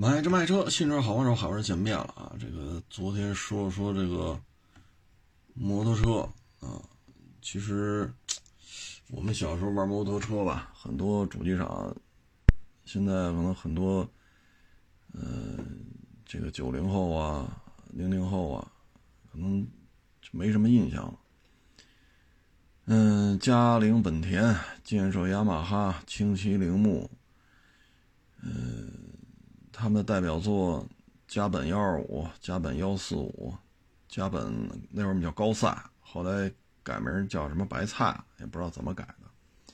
[0.00, 2.32] 买车卖车，新车好玩手，好玩见面了啊！
[2.38, 4.40] 这个昨天说说这个
[5.54, 6.20] 摩托车
[6.64, 6.80] 啊，
[7.42, 8.08] 其实
[9.10, 11.92] 我们小时候玩摩托车吧，很多主机厂
[12.84, 14.08] 现在可能很多，
[15.14, 15.58] 呃，
[16.24, 17.60] 这个九零后啊、
[17.90, 18.70] 零零后啊，
[19.32, 19.66] 可能
[20.30, 21.18] 没什么印象了。
[22.84, 24.54] 嗯，嘉陵本田、
[24.84, 27.10] 建设雅马哈、轻骑铃木，
[28.44, 29.07] 嗯。
[29.80, 30.84] 他们的代表作，
[31.28, 33.54] 加本幺二五、加本幺四五、
[34.08, 39.72] 加本那会儿我们叫高赛，后来改名叫什么白菜，也不知道怎么改的。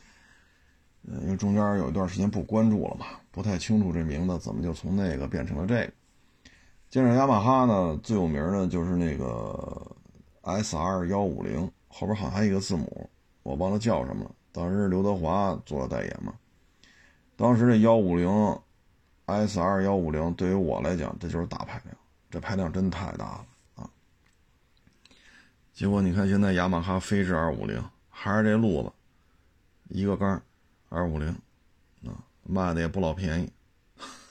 [1.05, 5.93] 嗯，因为中间有一段时间不关注了嘛，不太清楚这名字怎么就从那个变成了这个。
[6.91, 9.91] 接着雅马哈呢，最有名的就是那个
[10.43, 13.09] S R 幺五零，后边好像还有一个字母，
[13.43, 14.31] 我忘了叫什么了。
[14.53, 16.35] 当时刘德华做了代言嘛，
[17.37, 18.29] 当时这幺五零。
[19.27, 21.97] S 二幺五零对于我来讲，这就是大排量，
[22.31, 23.47] 这排量真太大了
[23.77, 23.91] 啊！
[25.73, 28.93] 结果你看，现在雅马哈飞驰二五零还是这路子，
[29.89, 30.43] 一个缸，
[30.91, 31.29] 二五零，
[32.07, 32.13] 啊，
[32.43, 33.51] 卖的也不老便宜。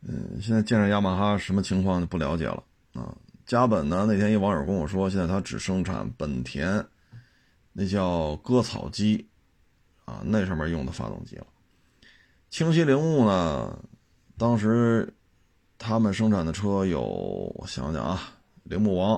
[0.00, 2.62] 嗯，现在见着雅马哈什么情况就不了解了
[2.94, 3.14] 啊。
[3.44, 6.86] 加本呢，那天一网友跟我说，现在他只生产本田，
[7.72, 9.28] 那叫割草机，
[10.04, 11.46] 啊，那上面用的发动机了。
[12.50, 13.78] 清晰铃木呢？
[14.38, 15.12] 当时
[15.76, 18.20] 他们生产的车有，我想想啊，
[18.62, 19.16] 铃木王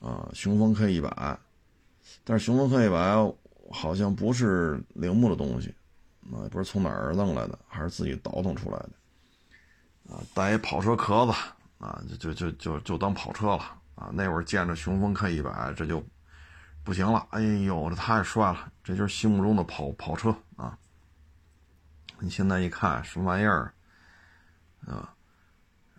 [0.00, 1.38] 啊，雄风 K 一百，
[2.22, 3.16] 但是雄风 K 一百
[3.70, 5.74] 好像不是铃木的东西，
[6.32, 8.90] 啊，也不是从哪儿弄来的，还是自己倒腾出来的，
[10.14, 11.32] 啊，带一跑车壳子
[11.78, 13.62] 啊，就就就就就当跑车了
[13.96, 14.10] 啊。
[14.12, 16.02] 那会儿见着雄风 K 一百，这就
[16.84, 20.78] 不行了，哎呦，这太帅了，这就是心目中的跑跑车啊。
[22.20, 23.72] 你现在一看什么玩意儿，
[24.86, 25.14] 啊，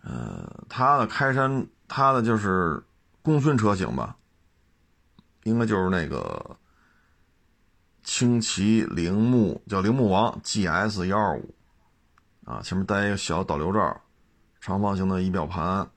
[0.02, 2.82] 呃，它的开山，它的就是
[3.22, 4.16] 功勋车型吧，
[5.44, 6.56] 应该就是那个
[8.02, 11.54] 轻骑铃木，叫铃木王 GS 幺二五，
[12.44, 14.00] 啊，前面带一个小导流罩，
[14.60, 15.88] 长方形的仪表盘，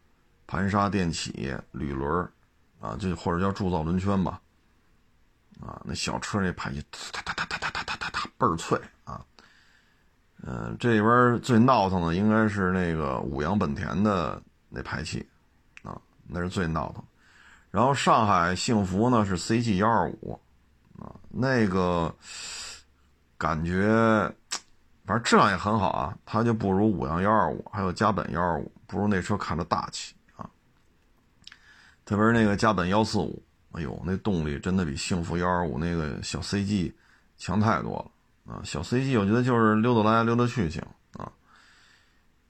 [0.48, 2.30] 盘刹电起，铝轮，
[2.80, 4.40] 啊，就或者叫铸造轮圈吧，
[5.60, 6.82] 啊，那小车那排气，
[7.12, 9.26] 哒哒哒哒哒哒哒哒，倍儿脆啊。
[10.46, 15.26] 嗯，这里边最闹腾的应该是那个五羊本田的那排气，
[15.84, 17.02] 啊，那是最闹腾。
[17.72, 20.38] 然后上海幸福呢是 CG 幺二五，
[21.00, 22.14] 啊，那个
[23.38, 23.88] 感觉
[25.06, 30.50] 反正质量也很好啊，它就不如五羊幺二五，还有加本幺二五，不如那车看着大气啊。
[32.04, 36.92] 特别是那个加本幺四五，哎呦，那动力真的比幸福幺二五那个小 CG
[37.38, 38.12] 强太多了。
[38.46, 40.82] 啊，小 CG 我觉得就是溜达来溜达去行
[41.14, 41.32] 啊。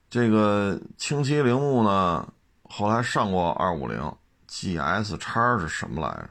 [0.09, 2.33] 这个轻骑铃木呢，
[2.63, 3.99] 后来上过二五零
[4.47, 6.29] GS 叉是什么来着？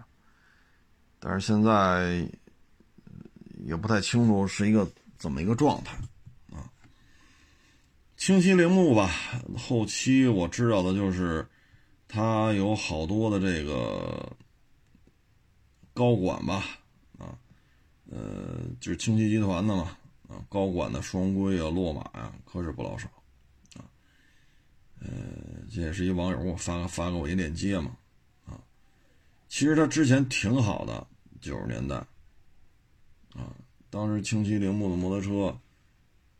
[1.21, 2.28] 但是现在
[3.65, 5.97] 也不太清楚是一个怎么一个状态
[6.50, 6.67] 啊。
[8.17, 9.11] 轻骑铃木吧，
[9.56, 11.47] 后期我知道的就是
[12.09, 14.33] 它有好多的这个
[15.94, 16.65] 高管吧。
[18.15, 19.97] 呃，就是轻骑集团的嘛，
[20.28, 23.09] 啊，高管的双规啊、落马呀，可是不老少，
[23.75, 23.89] 啊，
[25.00, 25.09] 呃，
[25.71, 27.97] 这也是一网友给我发发给我一链接嘛，
[28.45, 28.61] 啊，
[29.49, 31.06] 其实他之前挺好的，
[31.41, 31.97] 九十年代，
[33.34, 33.56] 啊，
[33.89, 35.59] 当时轻骑铃木的摩托车，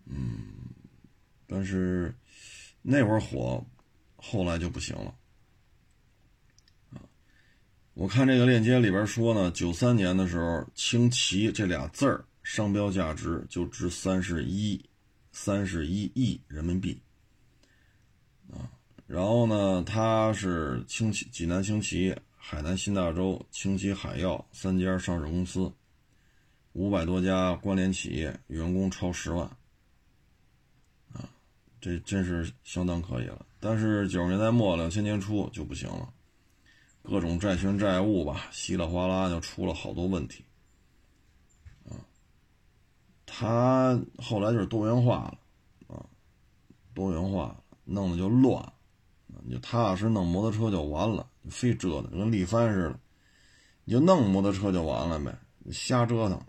[0.05, 0.43] 嗯，
[1.47, 2.15] 但是
[2.83, 3.65] 那会儿火，
[4.17, 5.15] 后来就不行了。
[7.95, 14.83] 我看这个链接里边说呢，九三年的时候，“轻骑”这俩字儿商标价值就值三十一，
[15.31, 16.99] 三十一亿人民币
[18.51, 18.65] 啊。
[19.07, 25.71] 然后呢，它是轻骑、济南轻骑、海南新大洲轻骑海药三家上市公司，
[26.73, 29.47] 五百多家关联企业，员工超十万
[31.13, 31.29] 啊，
[31.79, 33.45] 这真是相当可以了。
[33.61, 36.11] 但是九十年代末两千年初就不行了。
[37.03, 40.45] 各种债权债务吧，稀里哗啦就出了好多问题，
[41.85, 41.99] 啊，
[43.27, 45.39] 他后来就是多元化了，
[45.95, 46.07] 啊，
[46.95, 48.73] 多元化弄得就乱，
[49.45, 53.01] 你就踏踏实弄摩托车就完了，你非折腾跟力帆似的，
[53.85, 55.37] 你就弄摩托车就完了呗，
[55.73, 56.41] 瞎折腾，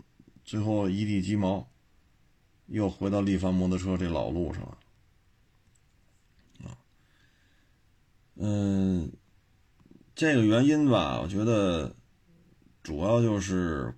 [0.44, 1.68] 最后一地鸡毛，
[2.66, 4.78] 又回到力帆摩托车这老路上了，
[6.70, 6.78] 啊，
[8.36, 9.12] 嗯。
[10.14, 11.94] 这个原因吧，我觉得
[12.82, 13.92] 主要就是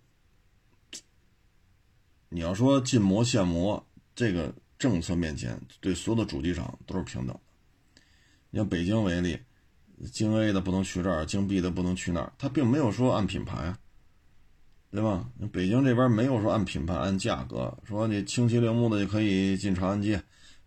[2.30, 3.84] 你要说禁摩限摩，
[4.14, 7.38] 这个政策面前对所有的主机厂都是平等。
[8.50, 9.38] 你像北京为例，
[10.10, 13.76] 京 A 的不能去这儿，京 B 的不能去那儿，它并没有说按品牌，
[14.90, 15.28] 对吧？
[15.52, 20.22] 北京这边没有说按品牌按价格，说你清晰铃木的就可以进长安街，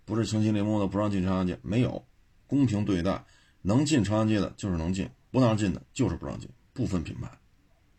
[0.05, 2.05] 不是清晰铃木的不让进长安街，没有
[2.45, 3.25] 公平对待，
[3.63, 7.27] 能进长安街的就是能进，不让进的就是不让进，不分品牌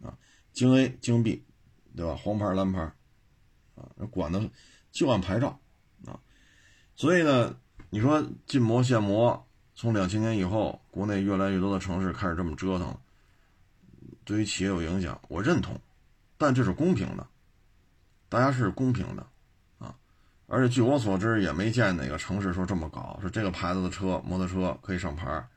[0.02, 0.16] 啊，
[0.52, 1.44] 京 A 京 B，
[1.96, 2.14] 对吧？
[2.16, 2.80] 黄牌蓝牌
[3.74, 4.50] 啊，管的
[4.90, 5.60] 就按牌照
[6.06, 6.18] 啊，
[6.94, 7.56] 所以呢，
[7.90, 9.46] 你说禁摩限摩。
[9.76, 12.94] 从两千年以后，国内越来越多的城市开始这么折腾，
[14.24, 15.80] 对于企业有影响，我认同，
[16.36, 17.26] 但这是公平的，
[18.28, 19.26] 大家是公平的，
[19.78, 19.96] 啊，
[20.46, 25.48] 而且据我所知，也没见哪个城市说这么搞，说这个牌子的车摩托车可以上牌，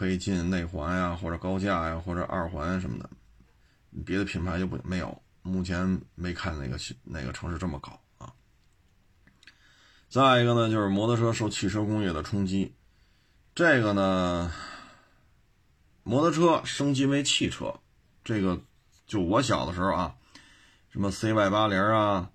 [0.00, 3.10] 可以进内环呀，或者高架呀，或者二环什么的，
[4.06, 8.32] 别的品牌就不没有，目前没看哪个哪个城市这么搞啊。
[10.08, 12.74] 再一个呢，就是摩托车受汽车工业的冲击。
[13.54, 14.50] 这个呢，
[16.02, 17.74] 摩托车升级为汽车，
[18.24, 18.58] 这个
[19.06, 20.14] 就我小的时候啊，
[20.88, 22.30] 什么 CY 八零啊，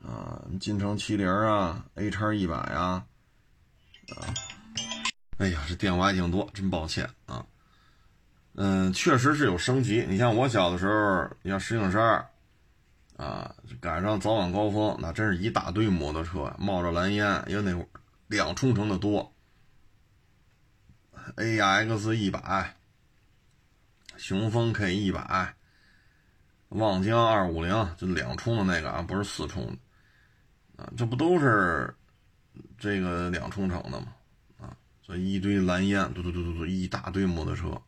[0.00, 3.04] 啊，金城七零啊，A 叉一百啊，
[4.14, 4.30] 啊，
[5.38, 7.44] 哎呀，这电话还挺多，真抱歉啊。
[8.54, 10.06] 嗯，确实是有升级。
[10.08, 12.24] 你像我小的时候，你像石景山，
[13.16, 17.88] 啊，赶上早晚高峰，那真是一大堆摩托车，冒着蓝烟，因为那会儿
[18.28, 19.34] 两冲程的多。
[21.36, 22.76] A X 一百，
[24.16, 25.54] 雄风 K 一百，
[26.68, 31.92] 望江二五零，就两冲的那个啊，不是四冲的啊，这不都是
[32.78, 34.06] 这个两冲程的吗？
[35.04, 37.80] 所以一堆蓝烟，嘟嘟嘟嘟嘟，一大堆摩托车。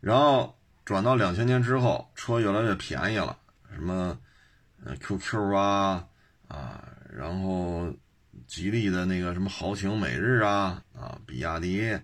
[0.00, 3.36] 然后转到两千年之后，车越来越便宜了，
[3.74, 4.18] 什么
[4.84, 6.06] 呃 QQ 啊
[6.48, 7.92] 啊，然后
[8.46, 11.98] 吉利的那个什么豪情、美日啊啊，比亚迪。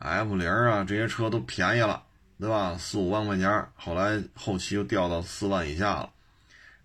[0.00, 2.00] F 零啊，这些车都便宜了，
[2.38, 2.76] 对吧？
[2.78, 6.08] 四五万块钱，后来后期又掉到四万以下了。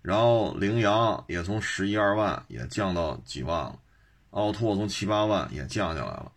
[0.02, 3.78] 然后羚羊也从十一二万也降到几万了，
[4.30, 6.32] 奥拓从七八万也降下来了，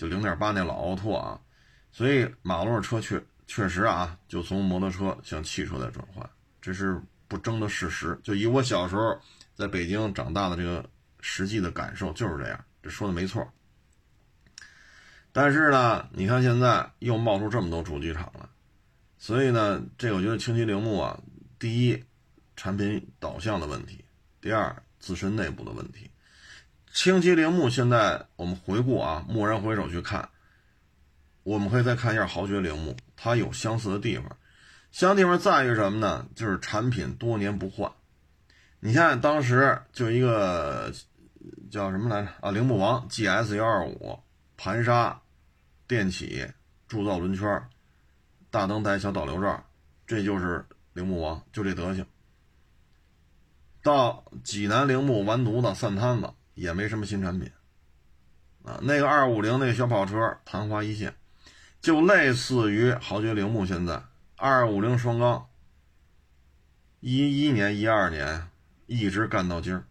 [0.00, 1.38] 就零点八那老奥拓啊。
[1.92, 6.28] 所以马路上车确确实啊，就从摩托车向汽车在转换，
[6.62, 6.98] 这是
[7.28, 8.18] 不争的事实。
[8.22, 9.20] 就以我小时候
[9.54, 10.88] 在北京长大的这个
[11.20, 13.46] 实际的感受就是这样，这说的没错。
[15.32, 18.48] 但是呢，你看现在又冒出这么多主机厂了，
[19.18, 21.20] 所以呢，这我觉得清晰铃木啊，
[21.58, 22.04] 第一，
[22.56, 24.04] 产品导向的问题；
[24.40, 26.09] 第二，自身内部的问题。
[26.92, 30.28] 清晰铃木现在我们回顾啊，蓦然回首去看，
[31.42, 34.36] 我们可以再看一下豪爵铃木，它有相似的地方。
[34.90, 36.26] 相似地方在于什么呢？
[36.34, 37.90] 就是产品多年不换。
[38.80, 40.92] 你看当时就一个
[41.70, 42.50] 叫什么来着啊？
[42.50, 44.18] 铃木王 GS 幺二五。
[44.62, 45.22] 盘刹、
[45.88, 46.46] 电起、
[46.86, 47.66] 铸造轮圈、
[48.50, 49.64] 大灯带小导流罩，
[50.06, 52.04] 这就是铃木王，就这德行。
[53.82, 57.50] 到济南铃木完犊子散摊子，也没什么新产品
[58.62, 58.78] 啊。
[58.82, 61.14] 那个二五零那个小跑车昙花一现，
[61.80, 64.02] 就类似于豪爵铃木现在
[64.36, 65.48] 二五零双缸，
[67.00, 68.48] 一一年、一二年
[68.84, 69.84] 一直干到今儿，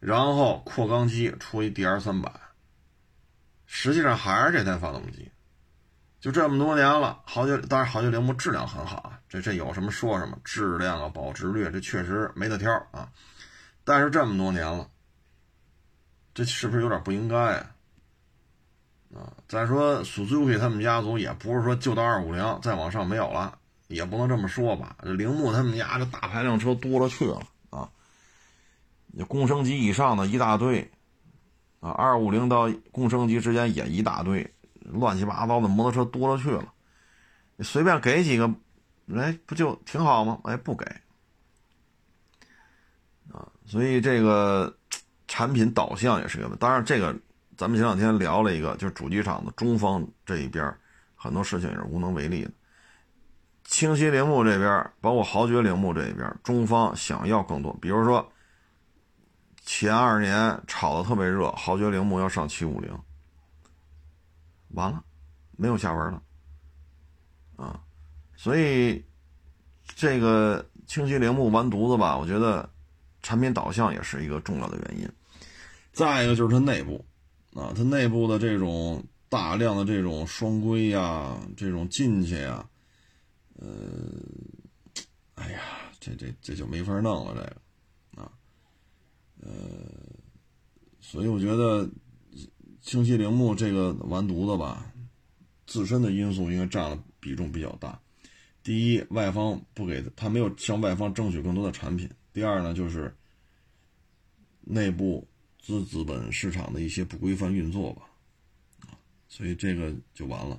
[0.00, 2.32] 然后扩缸机出一 DR 三百。
[3.66, 5.30] 实际上还是这台发动机，
[6.20, 7.20] 就这么多年了。
[7.26, 13.12] 豪爵当然豪爵铃木质量很好啊，这这有什么说什么，质量啊保值率这确实没得挑啊。
[13.84, 14.90] 但是这么多年了，
[16.38, 17.66] 这是不是有点不应该啊？
[19.12, 24.96] 啊，再说 Suzuki 他们家族也不是说就到二五零再往上没有了，也不能这么说吧。
[25.02, 27.90] 铃木他们家这大排量车多了去了啊，
[29.08, 30.88] 你公升级以上的一大堆。
[31.80, 34.48] 啊，二五零到共升级之间也一大堆，
[34.82, 36.72] 乱七八糟的摩托车多了去了。
[37.64, 38.48] 随便给几个，
[39.16, 40.40] 哎，不就挺好吗？
[40.44, 40.84] 哎，不给。
[43.32, 44.72] 啊，所以这个
[45.28, 46.56] 产品导向也是一个。
[46.56, 47.14] 当然，这个
[47.56, 50.76] 咱们前两天聊了一个，就是主机厂的中方这一边，
[51.14, 52.50] 很多事情也是无能为力的。
[53.62, 58.28] 清晰铃木这边，包括豪爵铃木这一边，中方想要更多，比如说。
[59.70, 62.90] 前二年炒的特别热，豪爵铃木要上七五零，
[64.68, 65.04] 完了，
[65.58, 66.22] 没有下文了，
[67.56, 67.78] 啊，
[68.34, 69.04] 所以
[69.84, 72.66] 这个清晰铃木完犊子吧，我觉得
[73.20, 75.12] 产品导向也是一个重要的原因。
[75.98, 77.04] 再一个就是它内部，
[77.54, 82.70] 啊，它内部的这种大量的这种双规呀，这种进去呀，
[83.56, 83.66] 呃，
[85.34, 85.60] 哎呀，
[85.98, 88.22] 这这这就没法弄了，这个。
[88.22, 88.30] 啊
[89.40, 89.50] 呃，
[91.00, 91.90] 所以我觉得
[92.80, 94.92] 清晰铃木这个完犊子吧，
[95.66, 98.00] 自身的因素应该占了比重比较大。
[98.62, 102.08] 第一，外方不给他，他没有向外方争取更多的产品。
[102.32, 103.12] 第二呢，就是
[104.60, 105.26] 内部
[105.68, 108.02] 资资本市场的一些不规范运作吧，
[108.86, 108.96] 啊，
[109.28, 110.58] 所以这个就完了。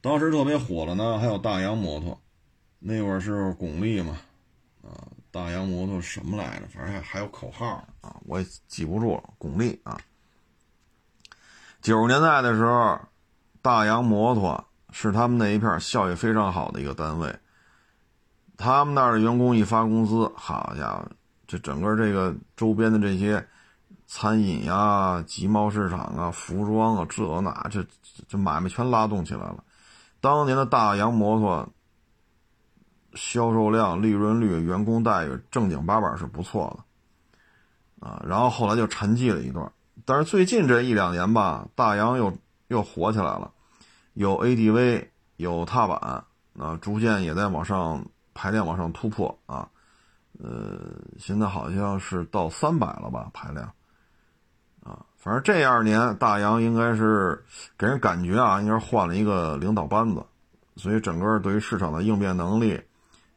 [0.00, 2.20] 当时特别火了呢，还有大洋摩托，
[2.80, 4.18] 那会儿是巩俐嘛，
[4.82, 6.66] 啊，大洋摩托什么来着？
[6.66, 9.22] 反正还还有口号啊，我也记不住了。
[9.38, 9.96] 巩俐啊，
[11.80, 12.98] 九十年代的时候，
[13.62, 17.32] 大洋摩托是他们那一片效益非常好的一个单位。
[18.56, 21.08] 他们那儿的员工一发工资，好家伙，
[21.46, 23.46] 这整个这个周边的这些
[24.14, 27.82] 餐饮呀、集贸市场啊、服装啊，这那这
[28.28, 29.64] 这买卖全拉动起来了。
[30.20, 31.66] 当年的大洋摩托
[33.14, 36.84] 销售量、利润率、员工待遇正经八百是不错
[38.00, 38.22] 的啊。
[38.28, 39.72] 然后后来就沉寂了一段，
[40.04, 42.36] 但是最近这一两年吧，大洋又
[42.68, 43.50] 又火起来了，
[44.12, 46.24] 有 ADV，有踏板
[46.58, 48.04] 啊，逐渐也在往上。
[48.34, 49.68] 排量往上突破啊，
[50.42, 50.80] 呃，
[51.18, 53.70] 现在好像是到三百了吧排量，
[55.22, 57.44] 反正这二年大洋应该是
[57.78, 60.26] 给人感觉啊，应该是换了一个领导班子，
[60.74, 62.82] 所以整个对于市场的应变能力、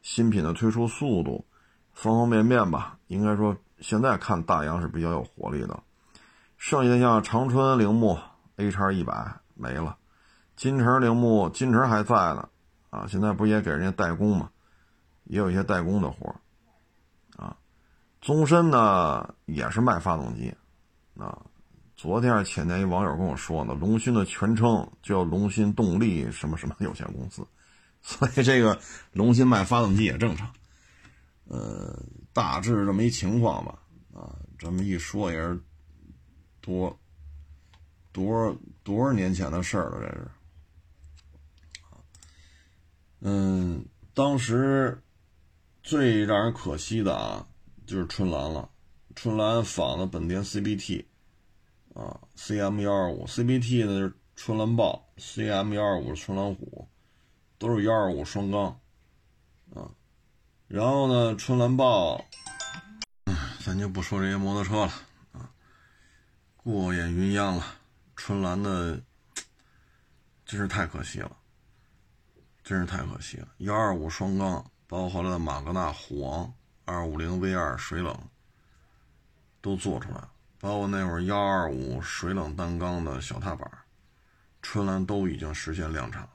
[0.02, 1.46] 新品的推出速度，
[1.92, 5.78] 方方面面吧，应该说现在看大洋是比较有活力的。
[6.56, 8.18] 剩下的像长春铃木
[8.56, 9.96] A 叉一百没了，
[10.56, 12.48] 金城铃木金城还在呢，
[12.90, 14.50] 啊，现在不也给人家代工吗？
[15.22, 16.34] 也有一些代工的活
[17.36, 17.56] 啊，
[18.20, 20.52] 宗申呢也是卖发动机，
[21.16, 21.38] 啊，
[21.96, 27.46] 昨天还前天一网友跟我说呢，龙芯的全称叫龙芯动力什么什么有限公司，
[28.02, 28.78] 所以这个
[29.12, 30.52] 龙芯卖发动机也正常，
[31.44, 31.98] 呃，
[32.32, 33.78] 大致这么一情况吧，
[34.12, 35.58] 啊，这么一说也是
[36.60, 36.98] 多
[38.12, 40.30] 多多少年前的事儿了，这是，
[43.20, 43.84] 嗯，
[44.14, 45.02] 当时。
[45.88, 47.46] 最让人可惜的啊，
[47.86, 48.68] 就是春兰了。
[49.14, 51.04] 春兰仿的本田 CBT，
[51.96, 56.86] 啊，CM 幺二五 CBT 呢是春兰豹，CM 幺二五是春兰虎，
[57.56, 58.64] 都是幺二五双缸，
[59.74, 59.90] 啊，
[60.68, 62.22] 然后呢，春兰豹，
[63.64, 64.92] 咱就不说这些摩托车了
[65.32, 65.48] 啊，
[66.58, 67.64] 过眼云烟了。
[68.14, 69.00] 春兰的
[70.44, 71.34] 真是太可惜了，
[72.62, 74.62] 真是太可惜了，幺二五双缸。
[74.88, 78.16] 包括后来的马格纳虎王二五零 V 二水冷
[79.60, 83.70] 都做出来了包括那会儿幺二五水冷单缸的小踏板，
[84.62, 86.30] 春兰都已经实现量产了。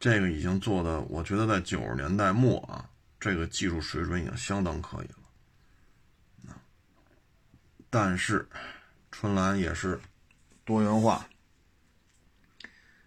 [0.00, 2.88] 这个已经做的，我觉得在九十年代末啊，
[3.20, 6.54] 这个技术水准已经相当可以了。
[7.88, 8.48] 但是
[9.10, 10.00] 春兰也是
[10.64, 11.26] 多元化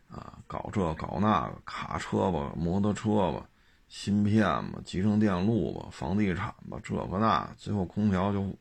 [0.09, 3.49] 啊，搞这搞那个卡车吧，摩托车吧。
[3.87, 8.55] 芯片吧，集成电路吧，房地产吧，这个那，最后空调就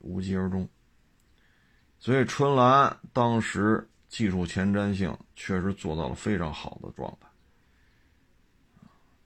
[0.00, 0.68] 无疾而终。
[1.98, 7.28] 所以春兰当时技术前瞻性确实做到了非常好的状态，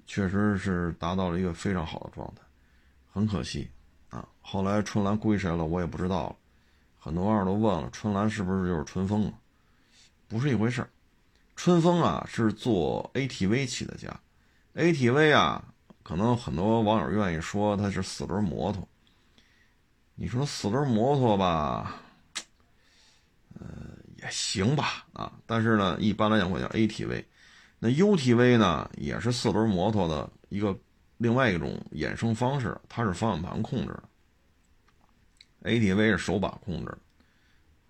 [0.07, 2.43] 确实是达到了一个非常好的状态。
[3.11, 3.71] 很可惜
[4.11, 6.37] 啊，后来春兰归谁了，我也不知道了。
[6.99, 9.35] 很多网友都问了，春兰是不是就是春风啊？
[10.27, 10.85] 不是一回事
[11.55, 14.21] 春风啊是做 ATV 起的家。
[14.75, 15.65] ATV 啊，
[16.03, 18.89] 可能很多网友愿意说它是四轮摩托。
[20.17, 22.01] 你说四轮摩托吧，
[23.59, 23.67] 呃，
[24.17, 25.33] 也行吧啊。
[25.45, 27.25] 但是呢，一般来讲会叫 ATV。
[27.81, 30.79] 那 UTV 呢，也是四轮摩托的一个
[31.19, 34.03] 另外一种衍生方式，它是方向盘控制的。
[35.63, 36.97] ATV 是手把控制，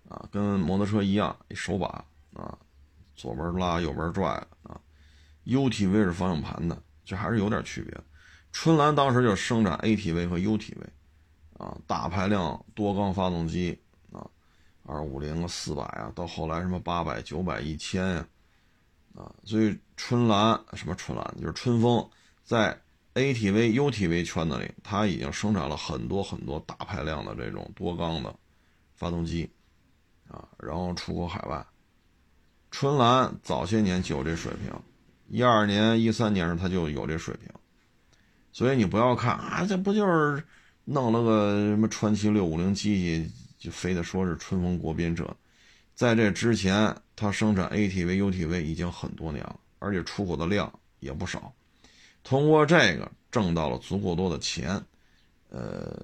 [0.09, 2.03] 啊，跟摩托车一样，手把
[2.33, 2.57] 啊，
[3.15, 4.29] 左边拉，右边拽
[4.63, 4.81] 啊。
[5.45, 7.95] UTV 是方向盘的，这还是有点区别。
[8.51, 10.77] 春兰当时就生产 ATV 和 UTV，
[11.65, 13.75] 啊，大排量多缸发动机
[14.11, 14.21] 啊，
[14.83, 18.27] 二五零啊、四百啊，到后来什么八百、九百、一千呀，
[19.15, 22.07] 啊，所以春兰什么春兰就是春风，
[22.43, 22.79] 在
[23.15, 28.35] ATV、UTV 圈子里，它已经生产了很多很多大排量的这种多缸的
[28.93, 29.49] 发动机，
[30.27, 31.65] 啊，然后出口海外。
[32.69, 34.71] 春兰早些年就有这水平。
[35.27, 37.49] 一二年、一三年时，他就有这水平，
[38.51, 40.45] 所以你不要看啊，这不就是
[40.85, 45.27] 弄了个什么传奇六五零机器，就非得说是春风国宾车。
[45.95, 51.53] 在这之前，他生产 ATV、UTV 已经很多年了，而且出口的量也不少。
[52.23, 54.81] 通过这个挣到了足够多的钱，
[55.49, 55.97] 呃，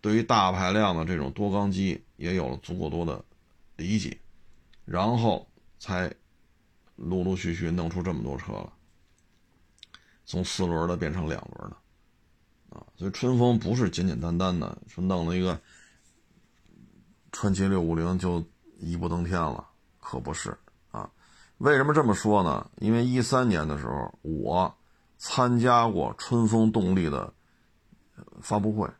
[0.00, 3.24] 对于大排量的这种多缸机也有了足够多的
[3.76, 4.18] 理解，
[4.84, 6.12] 然后才
[6.96, 8.72] 陆陆续续弄出这么多车了，
[10.26, 11.76] 从四轮的变成两轮的，
[12.98, 15.58] 所以春风不是简简单单的说弄了一个
[17.30, 18.44] 川崎六五零就
[18.80, 19.64] 一步登天了，
[20.00, 20.58] 可不是
[20.90, 21.08] 啊。
[21.58, 22.68] 为什么这么说呢？
[22.78, 24.76] 因为一三年的时候，我
[25.16, 27.32] 参加过春风动力的
[28.40, 28.90] 发布会。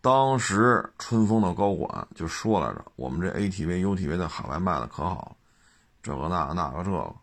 [0.00, 5.36] 当时春风的高管就说来着：“我们这 ATV、UTV 在海外卖的可好了，
[6.00, 7.14] 这个那个那个这个，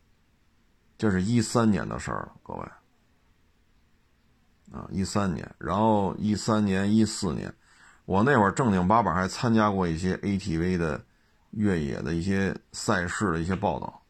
[0.98, 2.66] 这是一三年的事儿了，各位
[4.76, 5.50] 啊，一三年。
[5.58, 7.54] 然后一三年、一四年，
[8.04, 11.02] 我那会儿正经八百还参加过一些 ATV 的
[11.52, 14.02] 越野的一些赛事的一些报道，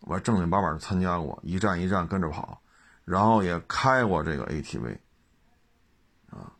[0.00, 2.58] 我正经八百参加过，一站一站跟着跑，
[3.04, 4.96] 然后也开过这个 ATV
[6.30, 6.50] 啊。”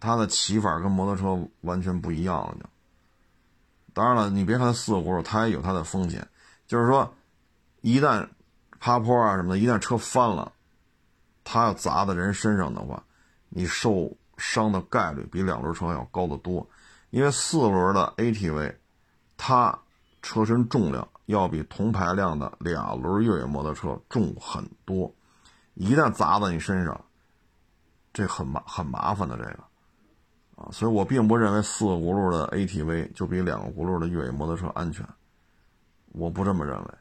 [0.00, 2.66] 它的骑法跟摩托车完全不一样了，就。
[3.94, 6.26] 当然了，你别看它四个轱辘，它也有它的风险。
[6.66, 7.14] 就是说，
[7.82, 8.26] 一旦
[8.80, 10.50] 爬坡啊什么的，一旦车翻了，
[11.44, 13.02] 它要砸在人身上的话，
[13.48, 16.66] 你受伤的概率比两轮车要高得多。
[17.10, 18.74] 因为四轮的 ATV，
[19.36, 19.78] 它
[20.22, 25.12] 车身重量要比同排量的两轮越野摩托车重很多，
[25.74, 27.04] 一旦砸在你身上，
[28.12, 29.58] 这很麻很麻烦的这个。
[30.54, 35.06] 啊，所以我并不认为四个轱辘的 ATV 就比两个轱辘的越野摩托车安全，
[36.12, 36.94] 我不这么认为。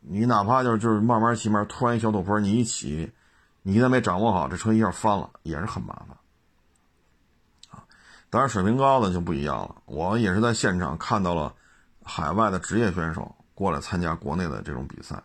[0.00, 3.12] 你哪怕就是就是慢慢骑慢，突然一小陡坡，你一起，
[3.62, 6.16] 你一旦没掌握好，这车一下翻了，也是很麻烦。
[7.70, 7.84] 啊，
[8.30, 9.76] 当然水平高的就不一样了。
[9.86, 11.54] 我也是在现场看到了
[12.02, 15.22] 海外的职业选手过来参加国内的这种比赛，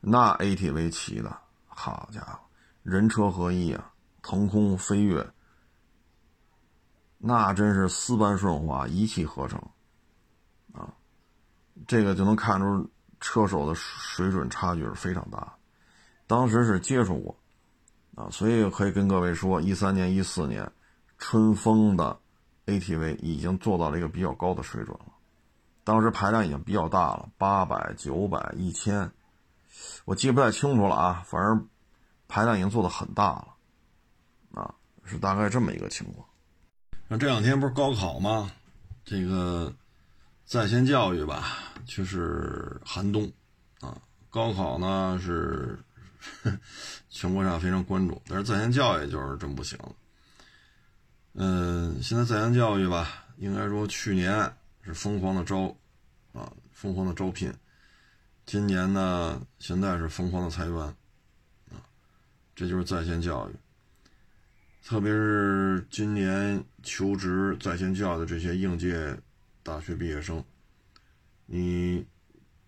[0.00, 1.36] 那 ATV 骑的
[1.66, 2.38] 好家伙，
[2.82, 3.92] 人车合一啊！
[4.22, 5.26] 腾空飞跃，
[7.18, 9.60] 那真是丝般顺滑，一气呵成，
[10.72, 10.94] 啊，
[11.88, 12.88] 这个就能看出
[13.22, 15.54] 车手的水准差距是非常大。
[16.26, 17.34] 当时是接触过，
[18.14, 20.70] 啊，所以可以跟各位说，一三年、一四年，
[21.16, 22.18] 春风的
[22.66, 25.06] ATV 已经做到了一个比较高的水准了。
[25.84, 29.10] 当时排量已经比较大了，八百、九百、一千，
[30.04, 31.68] 我记不太清楚了啊，反正
[32.28, 33.48] 排量已经做的很大了。
[34.54, 36.26] 啊，是大概这么一个情况。
[37.08, 38.50] 那这两天不是高考吗？
[39.04, 39.74] 这个
[40.44, 43.30] 在线教育吧，就是寒冬
[43.80, 43.96] 啊。
[44.30, 45.78] 高考呢是
[47.10, 49.92] 全国上非常关注，但是在线教育就是真不行了。
[51.34, 55.76] 嗯，现在在线教育吧，应该说去年是疯狂的招
[56.32, 57.52] 啊，疯狂的招聘。
[58.44, 60.76] 今年呢，现在是疯狂的裁员
[61.70, 61.80] 啊，
[62.54, 63.52] 这就是在线教育。
[64.84, 69.16] 特别是今年求职在线教育的这些应届
[69.62, 70.44] 大学毕业生，
[71.46, 72.06] 你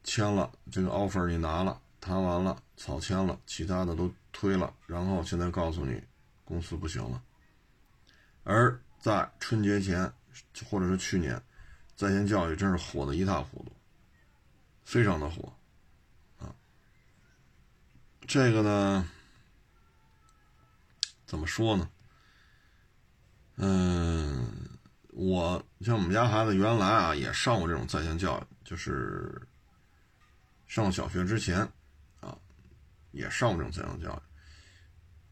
[0.03, 6.03] 签了这个 offer，你拿了，谈完了，草签了，其他的都推了，然后现在告诉你
[6.45, 7.23] 公司不行了。
[8.43, 10.13] 而在春节前
[10.69, 11.41] 或者是去年，
[11.97, 13.73] 在线教育真是火的一塌糊涂，
[14.85, 15.53] 非常的火
[16.39, 16.55] 啊。
[18.27, 19.09] 这个呢，
[21.25, 21.89] 怎么说呢？
[23.57, 24.69] 嗯，
[25.11, 29.41] 我像我们家孩子原来啊也上过这种在线教育，就是
[30.67, 31.59] 上小学之前
[32.21, 32.37] 啊
[33.13, 34.23] 也上过这种在线教育。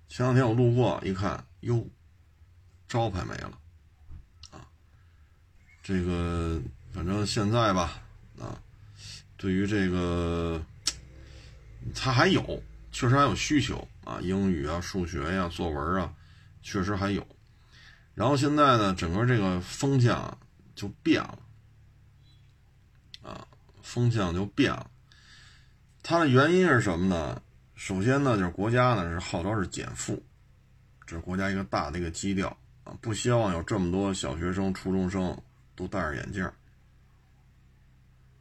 [0.08, 1.88] 前两天我路过一看，哟，
[2.86, 3.58] 招牌没了
[4.50, 4.68] 啊！
[5.82, 6.60] 这个
[6.92, 8.02] 反正现在吧
[8.38, 8.60] 啊，
[9.38, 10.62] 对于这个
[11.94, 16.14] 他还有，确实还有需求啊，英语啊、数学呀、作文啊，
[16.62, 17.26] 确实还有。
[18.14, 20.38] 然后现在呢，整个这个风向
[20.74, 21.38] 就变了，
[23.82, 24.90] 风向就变了。
[26.02, 27.42] 它的原因是什么呢？
[27.74, 30.24] 首先呢，就是国家呢是号召是减负，
[31.06, 32.48] 这是国家一个大的一个基调
[32.84, 35.36] 啊，不希望有这么多小学生、初中生
[35.74, 36.50] 都戴着眼镜。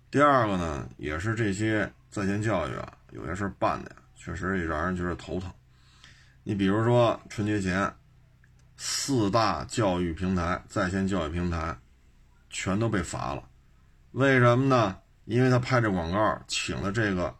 [0.09, 5.51] 第二个呢，也是这些在线教育啊，有些事办的，确实也让人觉得头疼。
[6.43, 7.93] 你比如说春节前。
[8.83, 11.77] 四大教育平台、在线教育平台，
[12.49, 13.47] 全都被罚了。
[14.13, 14.97] 为什么呢？
[15.31, 17.33] 因为他拍这广告，请的这个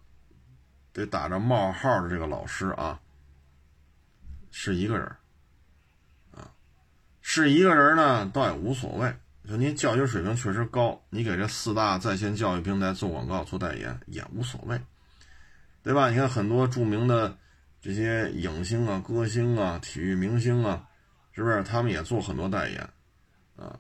[0.94, 2.98] 得打着冒号的这个老师啊，
[4.50, 5.06] 是一个人
[6.32, 6.50] 啊，
[7.20, 9.14] 是一个人呢，倒也无所谓。
[9.46, 14.80] 就您教学水平确实高，你给这四大在线教育平台做广告、做代言也无所谓，
[15.84, 16.10] 对吧？
[16.10, 17.38] 你看很多著名的
[17.82, 20.88] 这些影星啊、歌星啊、体育明星啊。
[21.34, 21.64] 是不是？
[21.64, 22.90] 他们也做很多代言，
[23.56, 23.80] 啊，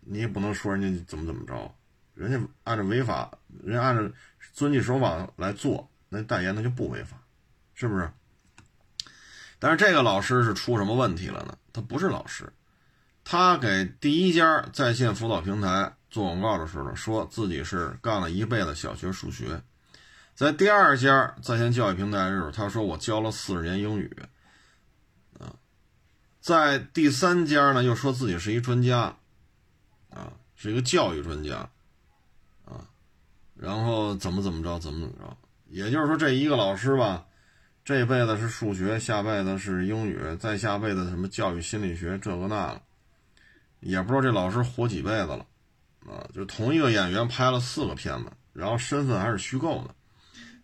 [0.00, 1.74] 你也不能说人家怎么怎么着，
[2.18, 3.30] 人家按照违法，
[3.62, 4.02] 人家按照
[4.52, 7.16] 遵纪守法来做，那代言那就不违法，
[7.74, 8.10] 是不是？
[9.60, 11.56] 但是这个老师是出什么问题了呢？
[11.72, 12.52] 他不是老师，
[13.22, 19.62] 他给第一家在线辅导平台做广告的时候，说自己是干了一辈子小学数学。
[20.34, 24.16] 在第二家在线教育平台的时候，他说我教了四十年英语，
[25.38, 25.54] 啊，
[26.40, 29.16] 在第三家呢又说自己是一专家，
[30.10, 31.68] 啊，是一个教育专家，
[33.58, 37.26] 然后怎么怎么着，怎么怎么着，也就是说这一个老师吧，
[37.84, 42.80] 这辈子是数学，下辈子是英语，再下辈子什么教育心理学这个那个，
[43.80, 45.44] 也不知道这老师活几辈子了，
[46.06, 49.94] 啊，就同一个演员拍了四个片子，然后身份还是虚构的。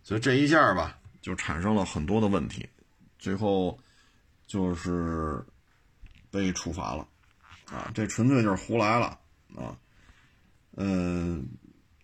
[0.02, 2.68] 所以这一下吧，就产生了很多的问题，
[3.18, 3.76] 最后
[4.46, 5.44] 就是
[6.30, 7.09] 被处罚了，
[7.66, 9.18] 啊，这纯粹就是胡来了。
[9.57, 9.76] 啊，
[10.76, 11.48] 嗯，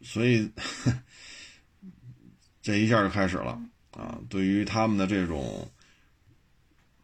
[0.02, 0.50] 所以
[2.62, 3.60] 这一下就开始了
[3.92, 5.70] 啊，对于他们的这种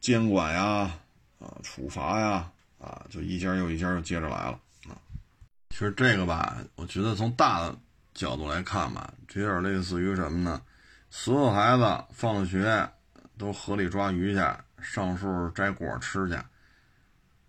[0.01, 0.91] 监管呀，
[1.39, 4.97] 啊，处罚呀，啊，就一家又一家又接着来了啊。
[5.71, 7.79] 其实这个吧，我觉得从大的
[8.15, 10.63] 角度来看吧，这有点类似于什么呢？
[11.11, 12.89] 所有孩子放学
[13.39, 14.41] 都河里抓鱼去，
[14.83, 16.37] 上树摘果吃去。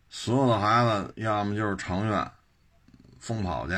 [0.09, 2.31] 所有的孩子要么就是长院
[3.19, 3.73] 疯跑去，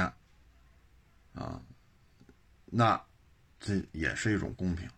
[1.39, 1.61] 啊，
[2.65, 3.01] 那
[3.61, 4.89] 这也是一种公平，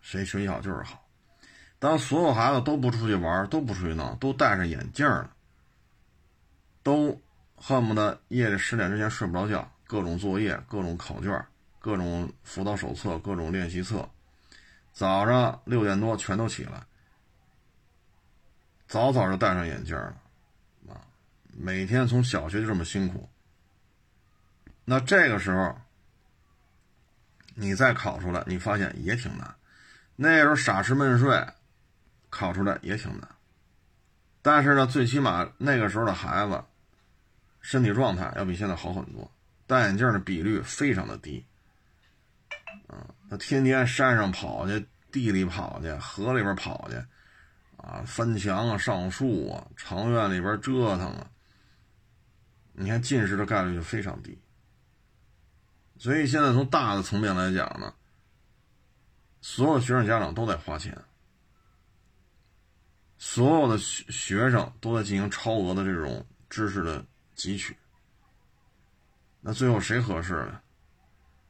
[0.00, 1.04] 谁学习好就是好。
[1.80, 5.34] 当所有孩子都不出去玩，都不出去闹，都戴上眼镜了，
[6.84, 7.20] 都
[7.56, 11.44] 恨不得夜里十点之前睡不着觉，各种作业、各种考卷、
[11.80, 14.08] 各种辅导手册、各种练习册。
[14.92, 16.84] 早上六点多全都起来，
[18.86, 20.16] 早早就戴上眼镜了，
[20.88, 21.02] 啊，
[21.48, 23.28] 每天从小学就这么辛苦。
[24.84, 25.78] 那这个时候，
[27.60, 29.52] 你再考出来，你发现也挺难。
[30.14, 31.44] 那时候傻吃闷睡，
[32.30, 33.28] 考出来也挺难。
[34.40, 36.62] 但是呢，最起码那个时候的孩子，
[37.60, 39.28] 身体状态要比现在好很多，
[39.66, 41.44] 戴眼镜的比率非常的低。
[42.86, 46.96] 啊，他天天山上跑去，地里跑去，河里边跑去，
[47.76, 51.28] 啊，翻墙啊，上树啊，长院里边折腾啊。
[52.72, 54.40] 你看近视的概率就非常低。
[55.98, 57.92] 所以现在从大的层面来讲呢，
[59.40, 60.96] 所有学生家长都在花钱，
[63.18, 67.04] 所有的学学生都在进行超额的这种知识的
[67.36, 67.76] 汲取。
[69.40, 70.60] 那最后谁合适呢？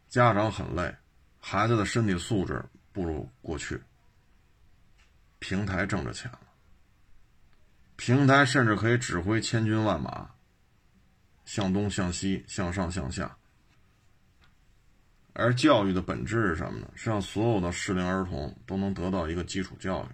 [0.09, 0.95] 家长很累。
[1.41, 3.81] 孩子的身体素质不如过去，
[5.39, 6.41] 平台挣着钱了，
[7.97, 10.31] 平台甚至可以指挥千军万马，
[11.45, 13.37] 向东向西向上向下。
[15.33, 16.91] 而教育的本质是什么呢？
[16.95, 20.09] 是让所有的适龄儿童都能得到一个基础教育。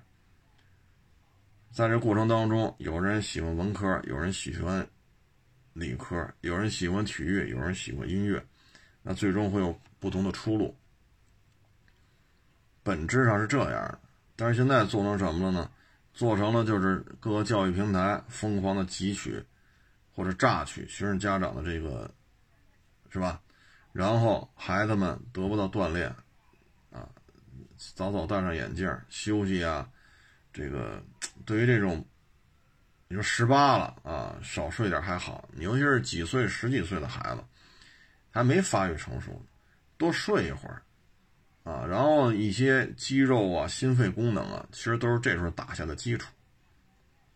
[1.70, 4.86] 在这过程当中，有人喜欢文科，有人喜欢
[5.72, 8.44] 理科，有人喜欢体育，有人喜欢音乐，
[9.02, 10.76] 那最终会有不同的出路。
[12.82, 13.98] 本质上是这样的，
[14.36, 15.70] 但是现在做成什么了呢？
[16.12, 19.42] 做成了就是各个教育平台疯狂的汲取
[20.14, 22.08] 或者榨取学生家长的这个，
[23.10, 23.40] 是吧？
[23.94, 26.08] 然后孩子们得不到锻炼，
[26.90, 27.08] 啊，
[27.94, 29.88] 早早戴上眼镜休息啊，
[30.52, 31.00] 这个
[31.46, 32.04] 对于这种，
[33.06, 37.44] 你说十八了啊，少睡点还好，你尤其是几岁、十几岁的孩子，
[38.32, 39.40] 还没发育成熟，
[39.96, 40.82] 多睡一会儿。
[41.62, 46.28] 啊，然后一些肌肉啊、心肺功能啊，其实都是这时候打下的基础。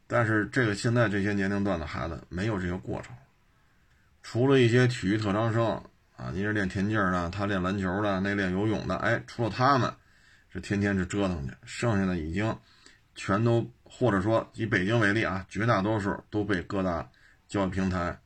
[0.08, 3.14] 但是这个现在这些年龄段的孩子没有这个过程，
[4.24, 5.80] 除了一些体育特长生
[6.18, 9.94] 啊，你是练田径的，他练篮球的，那练游泳的，哎，除了他们，
[10.48, 12.58] 是天天是折腾去，剩下的已经
[13.14, 17.08] 全都或者说以北京为例啊，绝大多数都被各大
[17.46, 18.18] 教育平台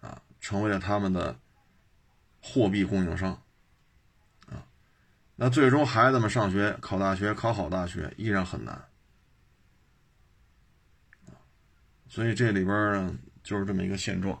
[0.00, 1.38] 啊成为了他们的
[2.42, 3.40] 货币供应商
[4.48, 4.66] 啊。
[5.36, 8.84] 那最终孩子们上学考大学考好大学依然很难，
[12.08, 14.36] 所以这里边呢就是这么一个现状。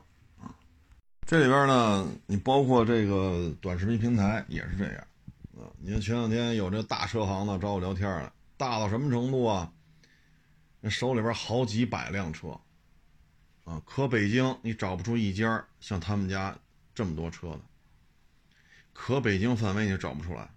[1.26, 4.96] 这里边呢，你包括这个短视频平台也是这样
[5.56, 5.72] 啊。
[5.78, 9.72] 你看前两天有这大车行的找我聊天了，大到什么程度啊？
[10.80, 12.48] 那手里边好几百辆车
[13.64, 16.54] 啊，可北京你找不出一家像他们家
[16.94, 17.60] 这么多车的，
[18.92, 20.50] 可北京范围你找不出来。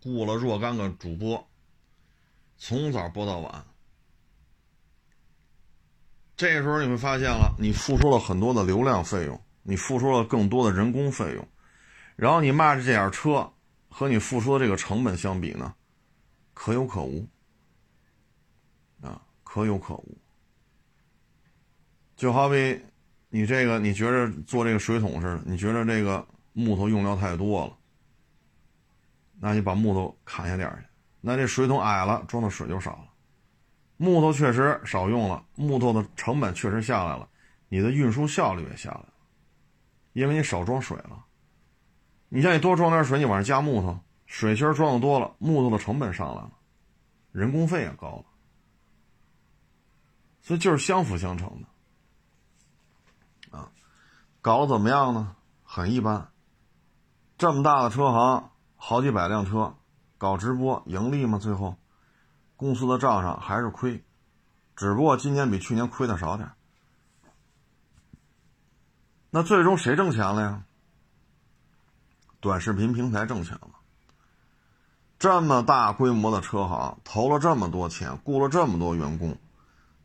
[0.00, 1.46] 雇了若干个主播，
[2.56, 3.66] 从早播到晚，
[6.38, 11.44] 这个时候你会发现了，你付出了很多的流量费用，你付出了更多的人工费用，
[12.14, 13.52] 然后你卖的这点车
[13.88, 15.74] 和你付出的这个成本相比呢，
[16.54, 17.26] 可有可无
[19.02, 20.16] 啊，可有可无。
[22.14, 22.80] 就好比
[23.30, 27.76] 你这个，你觉着做这个水桶似的，你觉着这个木头用料太多了，
[29.40, 30.86] 那你把木头砍下点去，
[31.20, 33.07] 那这水桶矮了，装的水就少了。
[33.98, 37.28] 木头确实少用了，木头的成本确实下来了，
[37.68, 39.12] 你的运输效率也下来了，
[40.14, 41.26] 因为你少装水了。
[42.30, 46.52] 你像你多装点水，你往上加木头，水芯装的多了，木头的成本上来了，
[47.32, 48.24] 人工费也高了，
[50.42, 53.58] 所以就是相辅相成的。
[53.58, 53.70] 啊
[54.40, 55.36] 搞得怎么样呢？
[55.64, 56.30] 很一般。
[57.36, 59.74] 这么大的车行，好几百辆车，
[60.16, 61.38] 搞直播盈利吗？
[61.38, 61.76] 最后，
[62.58, 64.04] 公司的账上还是亏，
[64.74, 66.50] 只不过今年比去年亏的少点。
[69.30, 70.64] 那最终谁挣钱了呀？
[72.40, 73.70] 短视频平台挣钱了。
[75.20, 79.38] 这么大规模的车行，投了这么多钱，雇了这么多员工，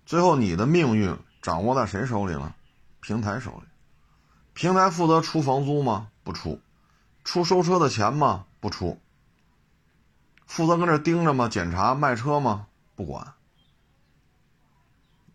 [0.06, 2.56] 最后你的命运掌握在谁手里了？
[3.00, 3.68] 平台手里。
[4.54, 6.10] 平台负责出房租吗？
[6.24, 6.62] 不出，
[7.24, 8.46] 出收车的钱吗？
[8.60, 9.02] 不出。
[10.54, 11.50] 负责跟这盯着吗？
[11.50, 12.68] 检查卖车吗？
[12.94, 13.34] 不管。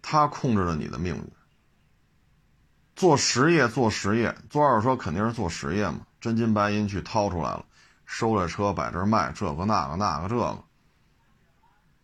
[0.01, 1.29] 他控制了你的命运。
[2.95, 7.65] 做实业，做实业，做二手车肯定是做实业嘛，真金白银去掏出来了，
[8.07, 10.57] 收了车摆这卖，这个那个那个这个。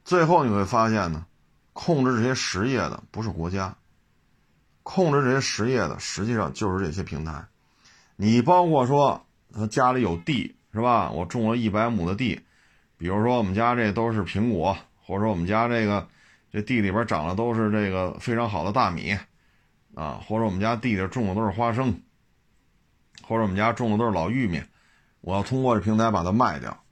[0.04, 1.24] 最后你会发现呢，
[1.72, 3.76] 控制这些实业的不是国家。
[4.82, 7.46] 控制这些实业的，实际上就是这些平台。
[8.16, 11.12] 你包括说，他家里有地是吧？
[11.12, 12.44] 我种了一百亩的地，
[12.96, 16.08] 比如说我们家这都是苹果，或者说我们家这个
[16.50, 19.16] 这地里边长的都是这个非常好的大米
[19.94, 22.00] 啊，或者我们家地里种的都是花生，
[23.22, 24.62] 或者我们家种的都是老玉米，
[25.20, 26.82] 我要通过这平台把它卖掉。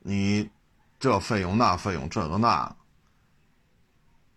[0.00, 0.50] 你
[0.98, 2.76] 这费用那费用这个那，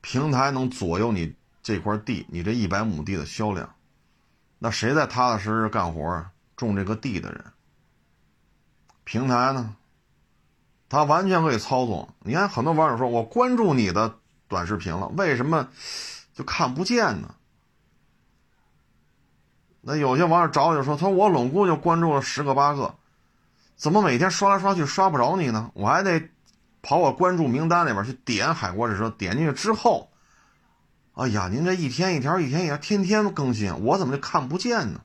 [0.02, 1.36] 平台能左右你。
[1.64, 3.76] 这块地，你这一百亩地的销量，
[4.58, 6.26] 那谁在踏踏实实干活？
[6.56, 7.44] 种这个地的人，
[9.04, 9.76] 平台呢？
[10.89, 12.10] 他完全可以操作。
[12.19, 14.15] 你看，很多网友说：“我关注你的
[14.47, 15.67] 短视频了，为什么
[16.34, 17.36] 就看不见呢？”
[19.82, 22.95] 那有些网友找我就说：“他说我拢共就关注了十个八个，
[23.76, 25.71] 怎么每天刷来刷去刷不着你呢？
[25.73, 26.30] 我还得
[26.82, 30.10] 跑我关注名单里边去点海国试车，点进去之后。”
[31.19, 35.02] 哎呀，您这一天一条，一天一条，天天更新，我怎么就看不见呢？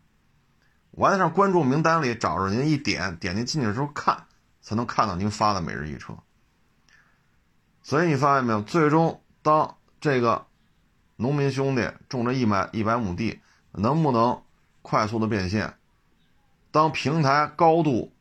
[0.91, 4.27] 我还得上关注名单里找着您，一点点进进去之后看，
[4.63, 6.17] 才能看到您发的每日一车。
[7.83, 8.63] 所以你发现没有？
[8.63, 10.47] 最终，当这个
[11.17, 13.41] 农民兄弟种着一百一百亩地，
[13.73, 14.43] 能不能
[14.81, 15.75] 快速的变现？
[16.71, 18.15] 当平台高度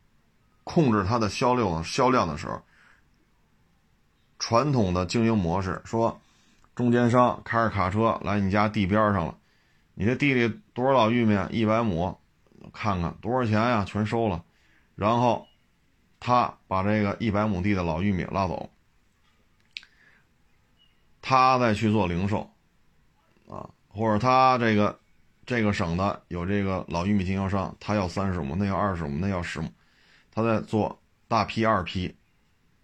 [0.64, 2.60] 控制它的销量销量的时候，
[4.38, 6.20] 传统的经营模式说。
[6.74, 9.36] 中间商开着卡车来你家地边上了，
[9.92, 11.38] 你这地里多少老玉米？
[11.50, 12.18] 一百亩，
[12.72, 13.84] 看看多少钱呀？
[13.84, 14.42] 全收了，
[14.94, 15.46] 然后
[16.24, 18.70] 他把这个一百亩地的老玉米拉走，
[21.20, 22.48] 他再去做零售，
[23.48, 24.96] 啊，或者他这个
[25.44, 29.68] 这个省的有这个老玉米经销商，他要三十亩，那要二十亩，那要十亩，
[30.30, 32.14] 他在做大批、二批，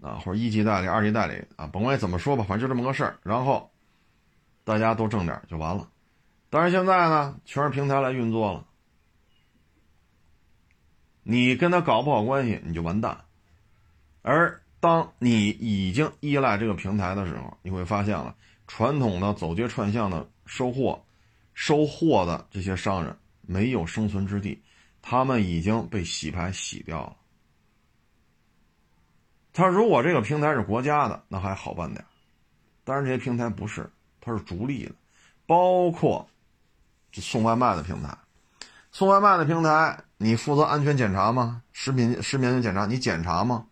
[0.01, 3.70] 啊，或者一级代理、二级代理啊，甭管怎么说吧，反正就这么个事儿，然后。
[4.64, 5.88] 大家都挣点就完了，
[6.51, 8.66] 但是现在呢，全是平台来运作了。
[11.22, 13.24] 你跟他搞不好关系，你就完蛋。
[14.28, 18.34] 而当你已经依赖这个平台的时候，你会发现了，
[18.66, 21.02] 传统的走街串巷的收货、
[21.54, 24.62] 收货的这些商人没有生存之地，
[25.00, 27.16] 他们已经被洗牌洗掉了。
[29.54, 32.04] 他如果这个平台是国家的，那还好办点，
[32.84, 33.90] 但是这些平台不是。
[34.20, 34.92] 它是逐利的，
[35.46, 36.28] 包括
[37.14, 38.14] 送外卖的平台，
[38.92, 41.62] 送外卖的平台，你负责安全检查吗？
[41.72, 43.64] 食品食品安全检查你检查吗？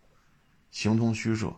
[0.71, 1.53] 形同虚设。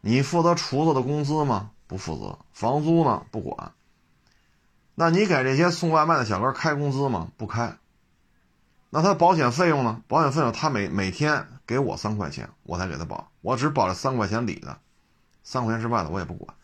[0.00, 1.70] 你负责厨子的工资吗？
[1.86, 2.38] 不负责。
[2.52, 3.24] 房租呢？
[3.30, 3.72] 不管。
[4.94, 7.30] 那你给这些送外卖的小哥开工资吗？
[7.36, 7.76] 不开。
[8.90, 10.02] 那他保险费用呢？
[10.06, 14.78] 保险费用他每每天给我三块钱，我才给他保，我只保这三块钱里的，
[15.42, 16.54] 三块钱之外的我也不管。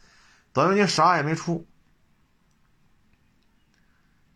[0.52, 1.66] 等于你啥也没出，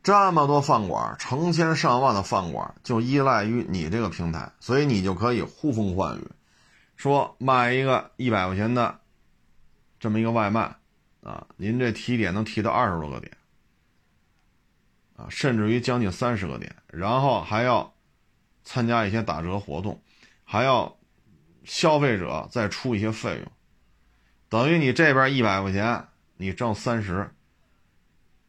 [0.03, 6.31] 这么多饭馆，成千上万的饭馆就依赖于你这个平台，所以你就可以呼风唤雨，
[7.03, 9.01] 说卖一个一百块钱的
[9.99, 10.73] 这么一个外卖，
[11.21, 13.37] 啊，您这提点能提到二十多个点，
[15.17, 17.93] 啊，甚至于将近三十个点，然后还要
[18.63, 20.01] 参加一些打折活动，
[20.45, 20.97] 还要
[21.65, 23.53] 消费者再出一些费用，
[24.49, 27.29] 等于你这边一百块钱，你挣三十，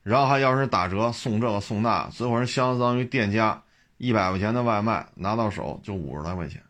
[0.03, 3.63] 然后还要是打折送这个送那，最后人相当于店家
[3.97, 6.61] 一百块钱的外卖拿到手就五十来块钱，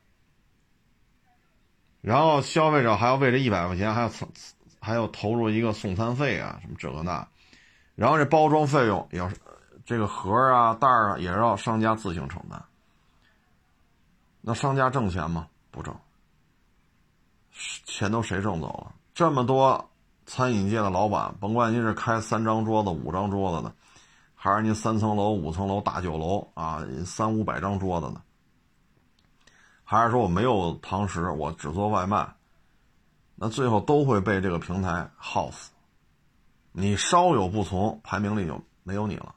[2.04, 4.12] 然后消费者还要为这一百块钱还要
[4.82, 7.26] 还要投入一个送餐费啊，什么这个那，
[7.96, 9.32] 然后这包装费用也要
[9.86, 12.62] 这个盒啊袋啊，也要商家自行承担。
[14.42, 15.48] 那商家挣钱吗？
[15.72, 15.96] 不挣，
[17.86, 18.92] 钱都谁挣走了？
[19.16, 19.90] 这么多
[20.26, 23.74] 餐饮界的老板，甭管您是开三张桌子、五张桌子的，
[24.36, 28.22] 还是您三层楼、五层楼大酒楼啊，三五百张桌子的，
[29.94, 32.34] 还是说我没有堂食，我只做外卖。
[33.36, 35.72] 那最后都会被这个平台耗死。
[36.72, 39.36] 你稍有不从，排名里就没有你了，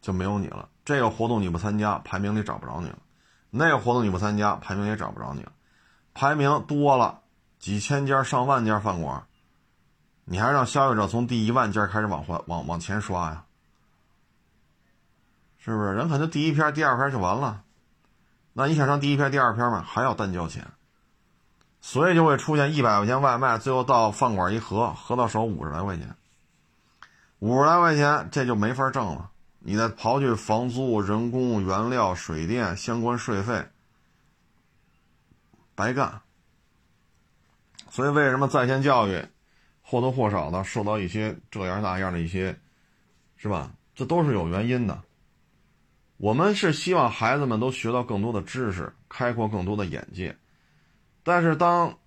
[0.00, 0.68] 就没有你了。
[0.84, 2.98] 这个活动你不参加，排名里找不着你了；
[3.50, 5.52] 那个活动你不参加，排名也找不着你了。
[6.12, 7.22] 排名多了，
[7.60, 9.24] 几千家、上万家饭馆，
[10.24, 13.44] 你还让消费者从第一万家开始往往往往前刷呀？
[15.64, 15.94] 是不是？
[15.94, 17.62] 人可能第一篇、第二篇就完了，
[18.52, 20.66] 那你想上第一篇、第二篇嘛，还要单交钱。
[21.80, 26.14] 所以就会出现一百块钱外卖，最后到饭馆一合，合到手五十来块钱，
[27.38, 29.30] 五十来块钱这就没法挣了。
[29.58, 33.66] 你再刨去房租、人工、原料、水电相关税费，
[35.74, 36.20] 白干。
[37.90, 39.26] 所以为什么在线教育
[39.82, 42.58] 或多或少的受到一些这样那样的一些，
[43.36, 43.70] 是吧？
[43.94, 45.02] 这都是有原因的。
[46.16, 50.36] 我们是希望孩子们都学到更多的知识，开阔更多的眼界。
[51.22, 51.98] 但是当，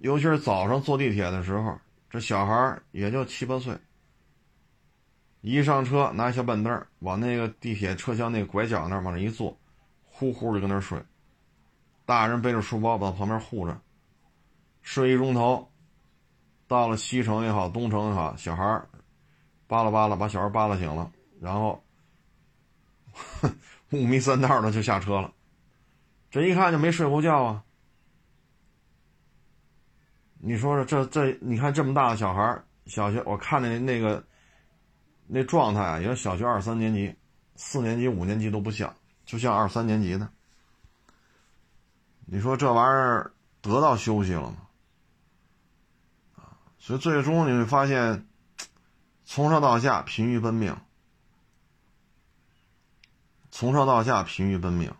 [0.00, 3.76] 尤其是早上坐地铁的时候，这小孩也就七八岁，
[5.40, 9.56] 一上车拿小板凳往那个地铁车厢那拐角那儿往那一坐，
[10.04, 11.02] 呼呼就跟那睡。
[12.06, 13.80] 大人背着书包把旁边护着，
[14.82, 15.66] 睡一钟头。
[16.68, 18.80] 到了西城也好，东城也好，小孩
[19.66, 21.82] 扒拉扒拉把小孩扒拉醒了，然后
[23.40, 23.56] 哼
[23.90, 25.32] 五迷三道的就下车了。
[26.30, 27.64] 这一看就没睡过觉啊。
[30.38, 34.24] 你说说这这，你看这么大的小孩小学我看那那个
[35.26, 37.14] 那状态啊，也小学二三年级、
[37.56, 40.28] 四年级、五年级都不像，就像二三年级的。
[42.24, 44.56] 你说这玩意儿得到休息了吗？
[46.78, 48.26] 所以最终你会发现，
[49.26, 50.74] 从上到下疲于奔命，
[53.60, 54.90] 从上到下疲于奔命。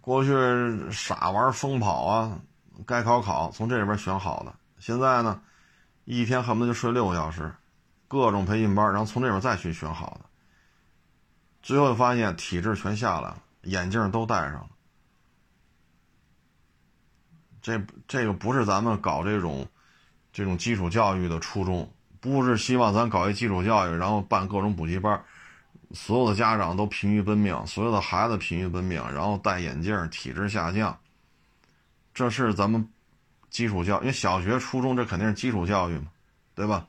[0.00, 2.40] 过去傻玩疯跑啊。
[2.84, 4.52] 该考考，从这里边选好的。
[4.80, 5.40] 现在呢，
[6.04, 7.54] 一天恨不得就睡六个小时，
[8.08, 10.28] 各种培训班，然后从这边再去选好的。
[11.62, 14.68] 最后发现体质全下来了，眼镜都戴上了。
[17.62, 19.64] 这这个不是咱们搞这种
[20.32, 21.88] 这种基础教育的初衷，
[22.20, 25.24] 不是希望咱搞一基础教育，然后办各种补习班，
[25.94, 30.98] 所有的家长都疲于奔命，所有的孩子疲于奔命，然后戴眼镜，体质下降。
[32.12, 32.86] 这是咱们
[33.48, 36.06] 基础教，因为小学、初中这肯定是基础教育嘛，
[36.54, 36.86] 对吧？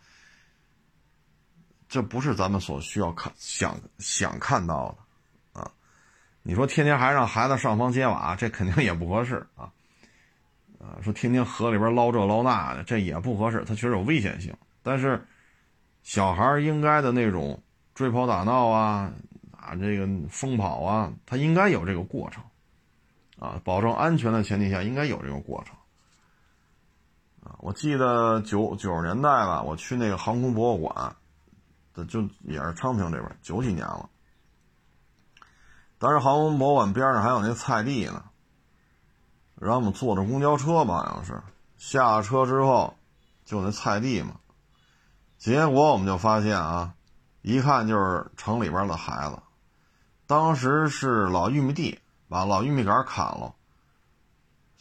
[1.88, 4.98] 这不是咱们所需要看、想想看到
[5.54, 5.72] 的啊！
[6.42, 9.72] 你说天天还让孩子上房揭瓦，这肯定也不合适啊！
[10.80, 14.54] 啊，说天天河里边捞这捞那的，这也不合适，它确实有危险性。
[14.82, 15.24] 但是
[16.02, 17.62] 小孩应该的那种
[17.96, 19.12] 追跑打闹啊，
[19.52, 22.44] 啊，这个疯跑啊，他应该有这个过程。
[23.38, 25.76] 啊，保证安全的前提下，应该有这个过程。
[27.44, 31.16] 啊，我记得九九十年代吧，我去那个航空博物馆，
[31.94, 34.10] 的就也是昌平这边，九几年了。
[35.98, 38.24] 当时航空博物馆边上还有那菜地呢，
[39.56, 41.42] 然后我们坐着公交车吧，好像是
[41.78, 42.96] 下车之后
[43.44, 44.40] 就那菜地嘛，
[45.38, 46.94] 结果我们就发现啊，
[47.48, 49.38] 一看就是城里边的孩子，
[50.26, 52.00] 当时是老玉米地。
[52.28, 53.54] 把老玉米杆砍了，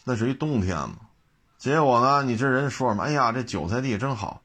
[0.05, 0.97] 那是一冬天嘛。
[1.59, 3.05] 结果呢，你这人说什么？
[3.05, 4.41] 哎呀，这韭菜地真好，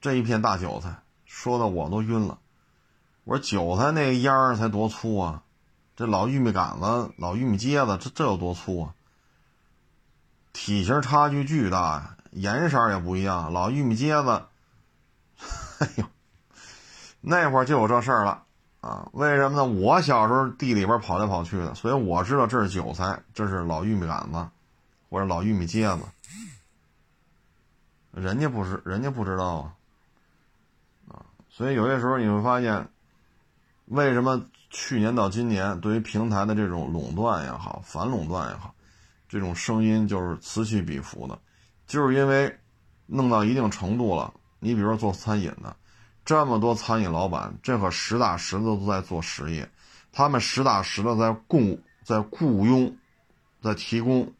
[0.00, 2.40] 这一片大韭菜，说的我都晕了。
[3.22, 5.44] 我说韭菜那个秧才多粗啊，
[5.94, 8.94] 这老玉米杆子、老玉米秸子，这这有多粗啊？
[10.52, 13.52] 体型差距巨大呀，颜色也不一样。
[13.52, 14.42] 老玉米秸子，
[15.78, 16.04] 哎呦，
[17.20, 18.44] 那会儿就有这事儿了。
[18.80, 19.64] 啊，为什么呢？
[19.64, 24.46] 我小时候地里边跑来跑去的，所以我知道这是韭菜，这是老玉米杆子，
[25.10, 26.04] 或者老玉米秸子。
[28.12, 29.72] 人家不是，人家不知道啊，
[31.08, 32.88] 啊，所以有些时候你会发现，
[33.86, 34.40] 为什么
[34.70, 38.72] 去年到今年，对于平台的这种垄断也好，反垄断也好，
[39.28, 41.36] 这种声音就是此起彼伏的，
[41.88, 42.56] 就是因为
[43.06, 44.32] 弄到一定程度了。
[44.60, 45.74] 你比如说做餐饮的，
[46.28, 49.66] 这么多餐饮老板，这可实打实的都在做实业，
[50.12, 52.94] 他们实打实的在雇在雇佣，
[53.62, 54.30] 在提供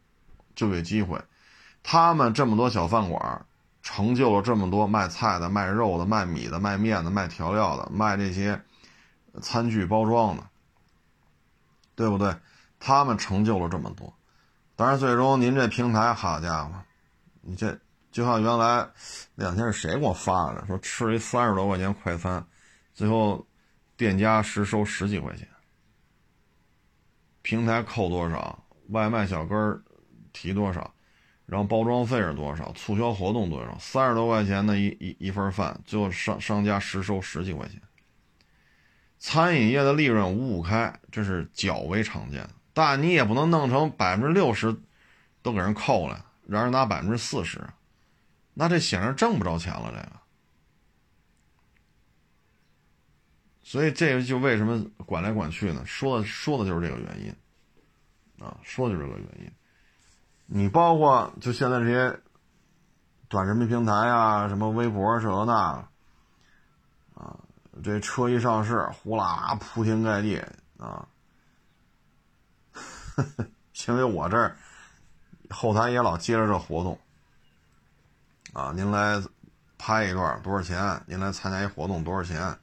[0.53, 1.19] 就业机会，
[1.81, 3.43] 他们这么多小饭馆。
[3.81, 8.61] 成就了这么多卖菜的、卖肉的、卖米的、卖面的、卖调料的、卖这些
[9.41, 10.43] 餐具包装的，
[11.95, 12.35] 对不对？
[12.79, 14.13] 他们成就了这么多，
[14.75, 16.71] 当然最终您这平台，好家伙，
[17.41, 17.79] 你这
[18.11, 18.87] 就像原来
[19.35, 22.45] 那两天是谁给我发的，说吃了一三十多块钱快餐，
[22.93, 23.45] 最后
[23.95, 25.47] 店家实收十几块钱，
[27.41, 29.81] 平台扣多少，外卖小哥
[30.33, 30.93] 提多少。
[31.45, 32.71] 然后包装费是多少？
[32.73, 33.75] 促销活动多少？
[33.79, 37.81] 三十多块钱的一一一份饭，最后商商家实收十几块钱。
[39.17, 42.51] 餐饮业的利润五五开，这是较为常见的。
[42.71, 44.77] 但你也不能弄成百分之六十
[45.41, 47.59] 都给人扣了，让人拿百分之四十，
[48.59, 49.89] 那这显然挣不着钱了。
[49.89, 50.11] 这个，
[53.63, 55.81] 所以这个就为什么管来管去呢？
[55.85, 57.33] 说的说的就是这个原因
[58.45, 59.51] 啊，说的就是这个原因。
[60.45, 62.19] 你包括就现在这些
[63.29, 65.87] 短视频平台啊，什么微博这那，
[67.13, 67.39] 啊，
[67.81, 70.37] 这车一上市，呼啦铺天盖地
[70.77, 71.07] 啊，
[73.87, 74.57] 因为我这儿
[75.49, 76.99] 后台也老接着这活动，
[78.53, 79.21] 啊，您来
[79.77, 81.01] 拍一段多少钱？
[81.05, 82.57] 您来参加一活动多少钱？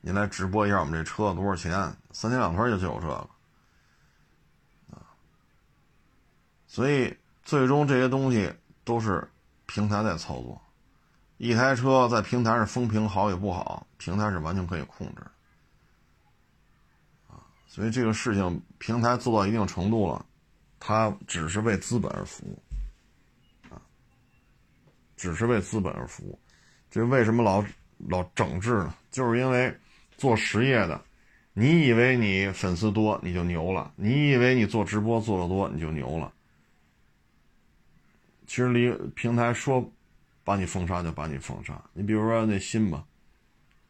[0.00, 1.72] 您来直播一下我们这车多少钱？
[2.12, 3.28] 三天两头就就有这个。
[6.66, 8.54] 所以，最终这些东西
[8.84, 9.28] 都是
[9.66, 10.60] 平台在操作。
[11.38, 15.22] 一台车在平台上风评好与不好，平台是完全可以控制。
[17.26, 20.24] 啊，所以这个事情平台做到一定程度了，
[20.78, 22.62] 它只是为资本而服务。
[25.18, 26.38] 只是为资本而服务。
[26.90, 27.62] 这为什么老
[28.08, 28.94] 老整治呢？
[29.10, 29.76] 就是因为
[30.16, 30.98] 做实业的，
[31.52, 36.32] 你以为你粉丝多你就牛了，你以为你做直播做的多你就牛了。
[38.46, 39.86] 其实离平台说
[40.42, 41.78] 把你封杀就把你封杀。
[41.92, 43.04] 你比如说那新吧，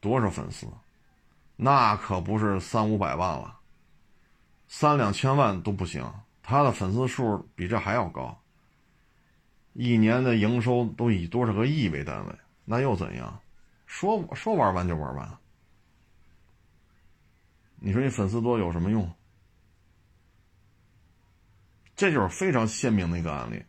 [0.00, 0.66] 多少粉丝？
[1.54, 3.56] 那可不是三五百万了，
[4.66, 6.04] 三两千万都不行。
[6.42, 8.36] 他的粉丝数比这还要高，
[9.72, 13.40] 一年的营收都以多少个亿为单位，那又怎样？
[13.86, 15.38] 说说玩完就玩完。
[17.76, 19.14] 你说你粉丝多有什么用？
[21.94, 23.64] 这就是非常鲜明的一个案例。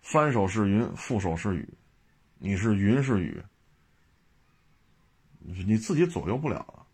[0.00, 1.68] 翻手是云，覆手是雨，
[2.38, 3.44] 你是云是雨，
[5.40, 6.86] 你自己左右不了了。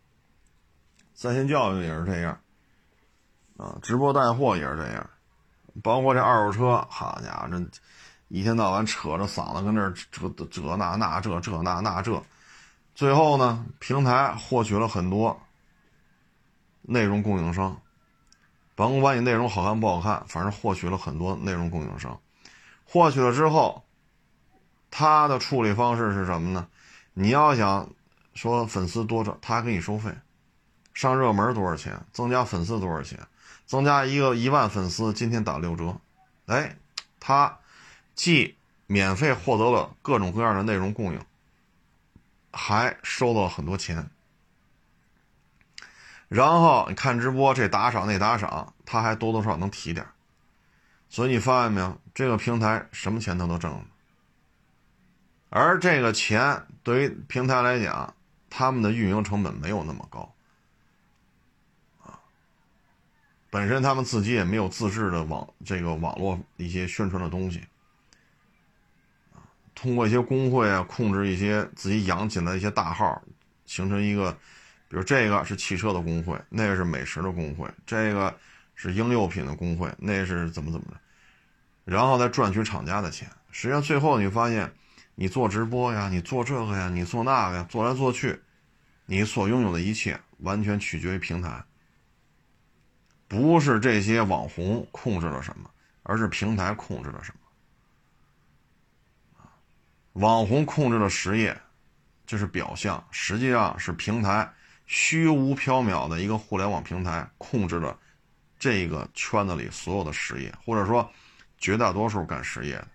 [1.12, 2.40] 在线教育也是这样，
[3.56, 5.10] 啊，直播带货也是这样，
[5.82, 7.62] 包括这二手车，好家伙，这
[8.28, 12.22] 一天到晚扯着嗓子跟这这这那那这这那那这，
[12.94, 15.40] 最后呢，平台获取了很多
[16.82, 17.76] 内容供应商，
[18.74, 22.18] 甭管你内容好看不好看，反正获取了很多内容供应商。
[22.84, 23.82] 获取了之后，
[24.90, 26.66] 他的处理方式是什么呢？
[27.12, 27.88] 你要想
[28.34, 30.10] 说粉丝多少，他给你收费。
[30.92, 32.00] 上热门多少钱？
[32.12, 33.18] 增加粉丝多少钱？
[33.66, 35.96] 增加一个一万粉丝，今天打六折。
[36.46, 36.76] 哎，
[37.18, 37.58] 他
[38.14, 38.56] 既
[38.86, 41.20] 免费获得了各种各样的内容供应，
[42.52, 44.10] 还收到了很多钱。
[46.28, 50.06] 然后你看直播，这打赏那打赏，他还多多少少能提点。
[51.08, 53.84] 所以你发现没有，这个平台什么钱他都挣，
[55.48, 58.14] 而这个钱对于平台来讲，
[58.50, 60.34] 他们的运营成本没有那么高，
[62.02, 62.18] 啊，
[63.54, 67.60] 本身他们自己也没有自制的网这个网络一些宣传的东西，
[69.76, 73.22] 通过一些工会啊，控制一些自己养起来一些大号，
[73.64, 74.32] 形成一个，
[74.88, 78.36] 比如这个是汽车的工会，那个是美食的工会，这个
[78.74, 80.96] 是婴幼品的工会，那是怎么怎么着。
[81.84, 84.68] 然后再赚取厂家的钱，实际上最后你发现，
[85.14, 88.36] 你做直播呀，你做这个呀，你做那个呀，做来做去，
[89.06, 91.62] 你所拥有的一切完全取决于平台，
[93.28, 95.70] 不是这些网红控制了什么，
[96.02, 97.40] 而是平台控制了什么。
[100.14, 101.60] 网红控制了实业，
[102.26, 104.52] 这是表象，实际上是平台
[104.86, 107.98] 虚无缥缈的一个互联网平台控制了
[108.58, 111.10] 这个圈子里所有的实业，或者说。
[111.56, 112.88] 绝大多数干实业的，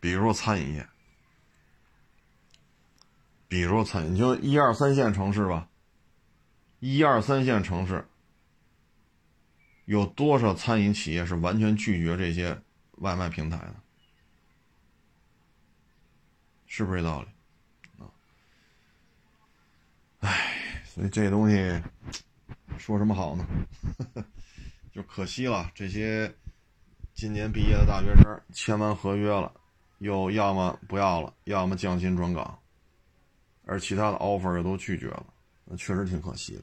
[0.00, 0.88] 比如说餐饮业，
[3.48, 5.68] 比如说餐饮，就一二三线城市吧，
[6.78, 8.08] 一二三线城市
[9.92, 12.58] 有多少餐饮企业是完全拒绝这些
[12.92, 13.74] 外卖平台的？
[16.66, 17.28] 是不是这道理？
[18.02, 18.08] 啊，
[20.20, 21.82] 唉，所以这东西
[22.78, 23.46] 说什么好呢？
[24.90, 26.34] 就可惜了，这些
[27.12, 29.52] 今年毕业的大学生签完合约了，
[29.98, 32.58] 又要么不要了，要么降薪转岗，
[33.66, 35.26] 而其他的 offer 又都拒绝了，
[35.66, 36.62] 那确实挺可惜的。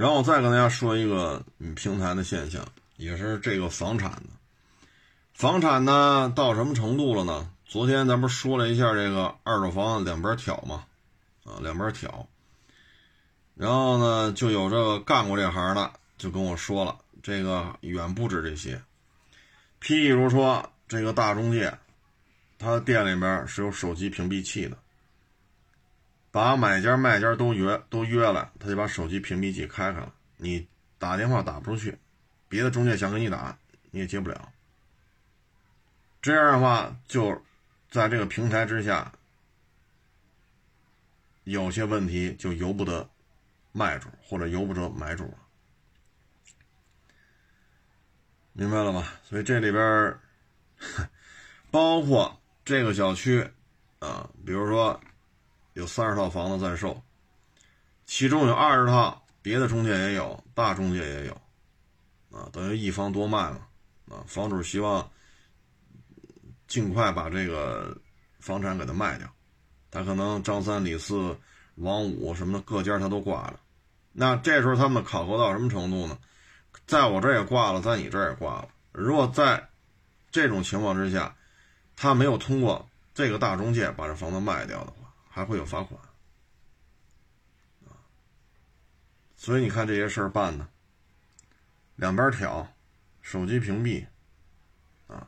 [0.00, 1.44] 然后我再跟大家说一个
[1.76, 4.30] 平台的现象，也是这个房产的，
[5.34, 7.50] 房产呢到什么程度了呢？
[7.66, 10.86] 昨天咱不是说了一下这个二手房两边挑嘛，
[11.44, 12.26] 啊两边挑，
[13.54, 18.80] 然后呢就有这个干过这行的就跟我说了，这个远不止这些，
[19.82, 21.76] 譬如说这个大中介，
[22.58, 24.78] 他店里边是有手机屏蔽器的，
[26.30, 30.66] 把买家卖家都约都约了，他就把手机屏蔽器开开了，你
[30.98, 31.98] 打电话打不出去，
[32.48, 33.58] 别的中介想给你打
[33.90, 34.52] 你也接不了，
[36.22, 37.42] 这样的话就。
[37.92, 39.12] 在这个平台之下，
[41.42, 43.10] 有些问题就由不得
[43.72, 45.38] 卖主或者由不得买主了，
[48.52, 49.14] 明白了吧？
[49.24, 50.16] 所以这里边
[51.72, 53.50] 包括这个小区
[53.98, 55.00] 啊，比如说
[55.72, 57.02] 有三十套房子在售，
[58.06, 61.32] 其中有二十套别的中介也有，大中介也有，
[62.30, 63.60] 啊，等于一房多卖嘛，
[64.08, 65.10] 啊，房主希望。
[66.70, 67.98] 尽快把这个
[68.38, 69.28] 房产给他卖掉，
[69.90, 71.36] 他可能张三李四
[71.74, 73.58] 王五什么的各家他都挂了，
[74.12, 76.16] 那这时候他们考核到什么程度呢？
[76.86, 78.68] 在我这也挂了，在你这也挂了。
[78.92, 79.68] 如果在
[80.30, 81.34] 这种情况之下，
[81.96, 84.92] 他没有通过这个大中介把这房子卖掉的，
[85.30, 85.98] 还会有罚款
[89.36, 90.68] 所以你看这些事儿办的，
[91.96, 92.68] 两边挑，
[93.22, 94.04] 手机屏蔽。
[95.06, 95.26] 啊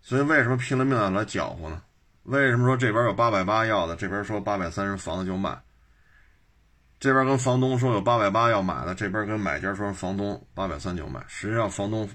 [0.00, 1.82] 所以为什么拼了命的来搅和呢？
[2.22, 5.60] 为什么说这边有八百八要的，这边说八百三十房子就卖？
[6.98, 11.22] 这边跟房东说有八百八要买的，这边跟买家说房东八百三就卖。
[11.28, 12.08] 实际上房东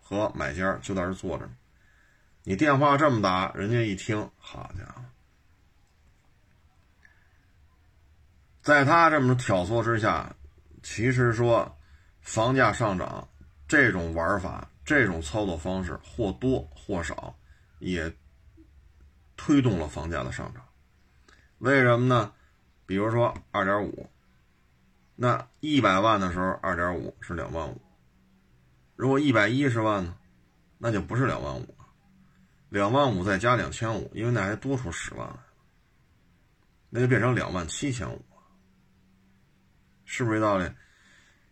[0.00, 1.52] 和买家就在这坐着呢。
[2.42, 5.01] 你电话这么打，人家一听，好家伙，
[8.62, 10.34] 在他这么挑唆之下，
[10.82, 11.76] 其实说
[12.20, 13.28] 房价上涨
[13.68, 14.68] 这种玩法。
[14.84, 17.32] 这种操作方式或多或少
[17.78, 18.12] 也
[19.36, 20.64] 推动了房价的上涨。
[21.58, 22.32] 为什么呢？
[22.84, 24.10] 比如说二点五，
[25.14, 27.80] 那一百万的时候二点五是两万五，
[28.96, 30.16] 如果一百一十万呢，
[30.78, 31.86] 那就不是两万五了，
[32.68, 35.36] 两万五再加两千五，因为那还多出十万来，
[36.90, 38.20] 那就变成两万七千五，
[40.12, 40.70] 是不是这道理？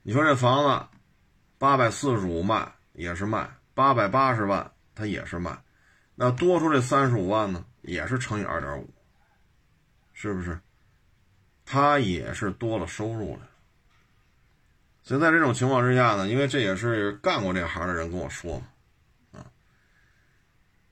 [0.02, 0.86] 你说这房子
[1.58, 2.72] 八百四十五卖。
[2.92, 5.56] 也是卖八百八十万，它也是卖，
[6.16, 8.92] 那多出这三十五万呢，也是乘以二点五，
[10.12, 10.60] 是不是？
[11.64, 13.48] 它也是多了收入了。
[15.02, 18.62] 所以在这种情况之下呢，因为这也是干过这行的人跟我说，
[19.32, 19.46] 啊，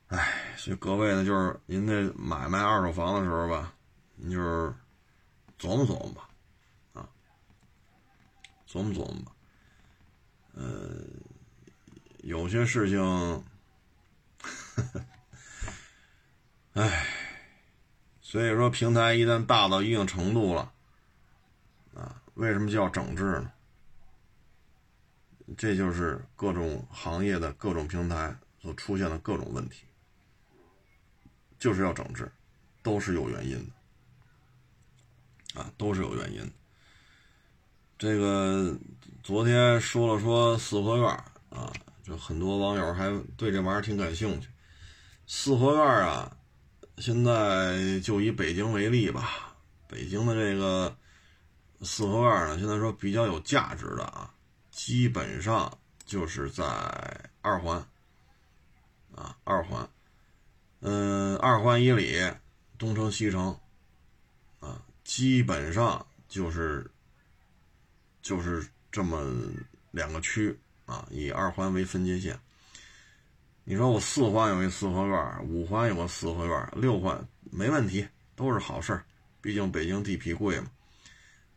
[0.07, 3.75] 哎，所以各位呢，就是您这买卖二手房的时候吧，
[4.15, 4.73] 你就是
[5.59, 6.28] 琢磨琢磨吧，
[8.69, 9.33] 琢磨琢磨吧，
[10.53, 11.05] 呃。
[12.25, 13.45] 有些事情，
[16.75, 17.07] 唉，
[18.21, 20.71] 所以说平台一旦大到一定程度了，
[21.95, 23.51] 啊，为什么叫整治呢？
[25.57, 29.87] 这就是各种行业的各种平台所出现的各种问题，
[31.59, 32.31] 就是要整治，
[32.83, 33.57] 都是有原因
[35.55, 36.53] 的，啊，都是有原因的。
[37.99, 38.75] 这个
[39.23, 41.07] 昨天说了说四合院
[41.51, 41.71] 啊。
[42.05, 44.49] 就很多网友还对这玩意儿挺感兴趣。
[45.27, 46.35] 四合院啊，
[46.97, 49.55] 现在就以北京为例吧，
[49.87, 50.97] 北京的这个
[51.83, 54.33] 四合院呢，现在说比较有价值的啊，
[54.71, 55.71] 基本上
[56.07, 56.65] 就是在
[57.43, 57.77] 二环
[59.15, 59.87] 啊，二环，
[60.81, 62.19] 嗯，二环以里，
[62.79, 63.55] 东城西城
[64.61, 66.91] 啊，基本上就是
[68.23, 69.23] 就是这么
[69.91, 70.59] 两个区。
[70.87, 72.41] 啊，以二环为分界线。
[73.63, 79.05] 你说我四环有一四合院，五环有个四合院，六环没问题，都是好事儿。
[79.43, 80.71] 毕竟北京地皮贵嘛。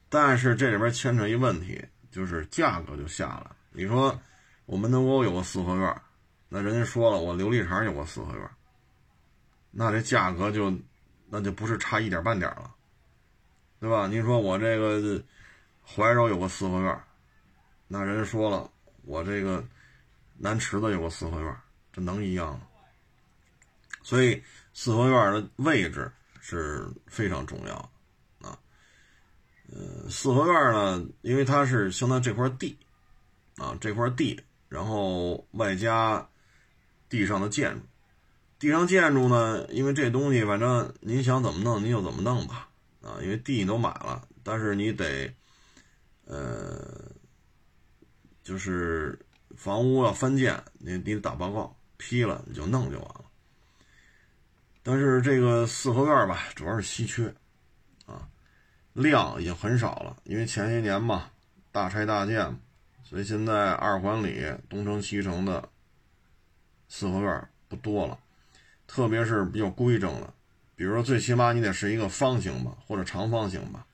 [0.09, 1.81] 但是这里边牵扯一问题，
[2.11, 3.49] 就是价格就下来。
[3.71, 4.19] 你说
[4.65, 6.01] 我门头沟有个四合院，
[6.49, 8.49] 那人家说了，我琉璃厂有个四合院，
[9.71, 10.77] 那这价格就
[11.29, 12.75] 那就不是差一点半点了，
[13.79, 14.07] 对吧？
[14.07, 15.23] 您说我这个
[15.93, 17.01] 怀柔有个四合院，
[17.87, 18.71] 那人说了，
[19.03, 19.61] 我这个
[20.37, 21.57] 南池子有个四合院，
[21.91, 22.61] 这能一样吗？
[24.01, 24.41] 所以
[24.73, 27.75] 四合院的位置是非常重要
[28.41, 28.57] 啊。
[29.67, 32.77] 呃，四合院呢，因为它是相当于这块地
[33.57, 34.39] 啊，这块地，
[34.69, 36.25] 然后外加
[37.09, 37.81] 地上的建筑。
[38.57, 42.69] 地上建筑呢，因为这东西反正您想怎么弄您就怎么弄吧，
[43.01, 45.35] 啊，因为地你都买了，但是你得，
[46.31, 47.11] 呃，
[48.41, 49.19] 就是
[49.57, 53.25] 房屋要翻建，你你得打报告，批了你就弄就完了。
[54.81, 57.35] 但是这个四合院吧，主要是稀缺，
[58.05, 58.29] 啊，
[58.93, 61.29] 量已经很少了，因为前些年嘛，
[61.69, 62.57] 大拆大建，
[63.03, 65.67] 所以现在二环里东城西城的
[66.87, 68.17] 四合院不多了。
[68.87, 70.33] 特别是比较规整的，
[70.75, 73.85] 比如说最起码你得是一个方形吧，或者长方形吧，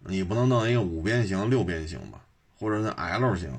[0.00, 2.20] 你不能弄一个五边形、六边形吧，
[2.58, 3.58] 或者那 L 型，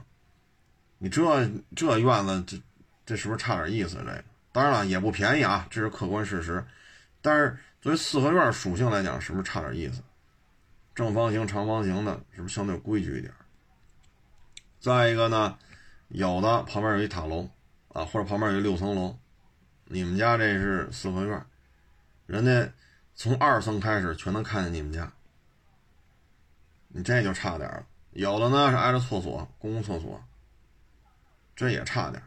[0.98, 2.62] 你这这院子这
[3.06, 3.98] 这是不是差点意思？
[3.98, 6.66] 这个当然了也不便宜啊，这是客观事实。
[7.22, 10.02] 但是作为四合院属性来讲，是不是差点意思？
[10.96, 13.34] 正方形、长方形的，是不是相对规矩一点？
[14.80, 15.58] 再一个呢，
[16.08, 17.50] 有的旁边有一塔楼
[17.94, 19.18] 啊，或者旁边有六层楼。
[19.86, 21.46] 你们家这是四合院，
[22.26, 22.72] 人家
[23.16, 25.12] 从二层开始全能看见你们家，
[26.90, 27.86] 你这就差点了。
[28.12, 30.22] 有的呢是挨着厕所，公共厕所，
[31.56, 32.22] 这也差点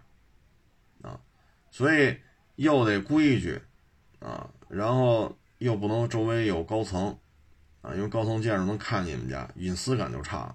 [1.02, 1.20] 啊。
[1.70, 2.18] 所以
[2.56, 3.60] 又得规矩
[4.18, 7.18] 啊，然后又不能周围有高层
[7.82, 10.54] 啊，因为高层建筑能看你们家，隐私感就差。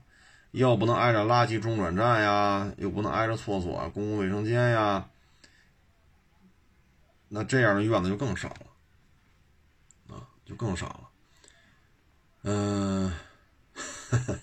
[0.51, 5.09] 又不能挨着垃圾中转站呀，又不能挨着厕所、公共卫生间呀。
[7.27, 11.09] 那这样的院子就更少了，啊，就更少了。
[12.43, 13.13] 嗯，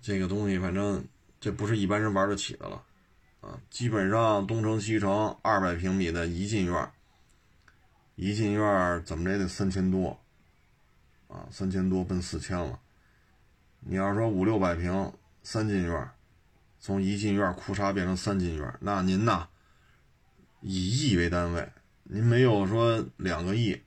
[0.00, 1.04] 这个东西反正
[1.40, 2.84] 这不是一般人玩得起的了，
[3.40, 6.90] 啊，基本上东城西城二百平米的一进院，
[8.14, 10.20] 一进院怎么着也得三千多，
[11.28, 12.80] 啊，三千多奔四千了。
[13.80, 15.12] 你要说五六百平
[15.42, 16.10] 三进院，
[16.80, 19.48] 从一进院哭嚓变成三进院，那您呐？
[20.62, 21.70] 以亿为单位，
[22.04, 23.80] 您没有说两个亿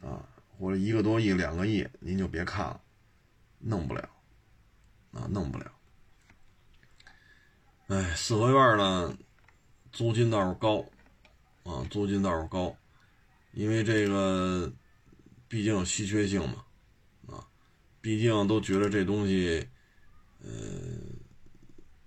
[0.00, 0.22] 啊，
[0.58, 2.80] 或者一个多亿、两个亿，您就别看了，
[3.58, 4.08] 弄不了
[5.12, 5.72] 啊，弄不了。
[7.88, 9.16] 哎，四合院呢，
[9.92, 10.84] 租金倒是高
[11.64, 12.76] 啊，租金倒是高，
[13.52, 14.72] 因为这个
[15.48, 16.64] 毕竟有稀缺性嘛，
[17.28, 17.46] 啊，
[18.00, 19.68] 毕竟都觉得这东西，
[20.42, 20.50] 呃，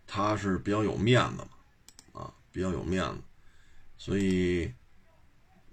[0.06, 3.22] 它是比较有面子嘛，啊，比较有面子。
[3.98, 4.74] 所以，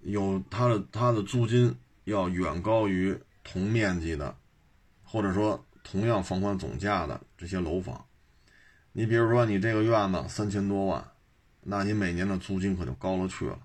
[0.02, 1.76] 有它的它的租金
[2.06, 4.36] 要远高于同面积的，
[5.04, 8.06] 或者说同样房款总价的这些楼房。
[8.92, 11.12] 你比如说，你这个院子三千多万，
[11.62, 13.58] 那你每年的租金可就高了去了。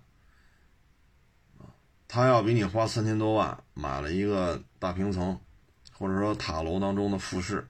[2.07, 5.39] 他要比你花三千多万买了一个大平层，
[5.93, 7.65] 或者说塔楼当中的复式，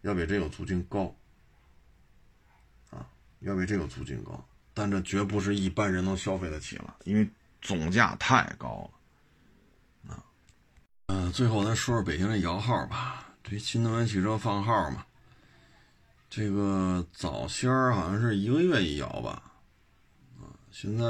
[0.00, 1.14] 要比这个租金高，
[2.88, 3.06] 啊，
[3.40, 4.42] 要比这个租金高。
[4.72, 7.28] 但这绝不是一般人能消费得起了，因为
[7.60, 8.99] 总价太高了。
[11.12, 13.34] 嗯，最后咱说说北京这摇号吧。
[13.42, 15.04] 这新能源汽车放号嘛，
[16.28, 19.42] 这个早先好像是一个月一摇吧，
[20.38, 21.04] 啊，现在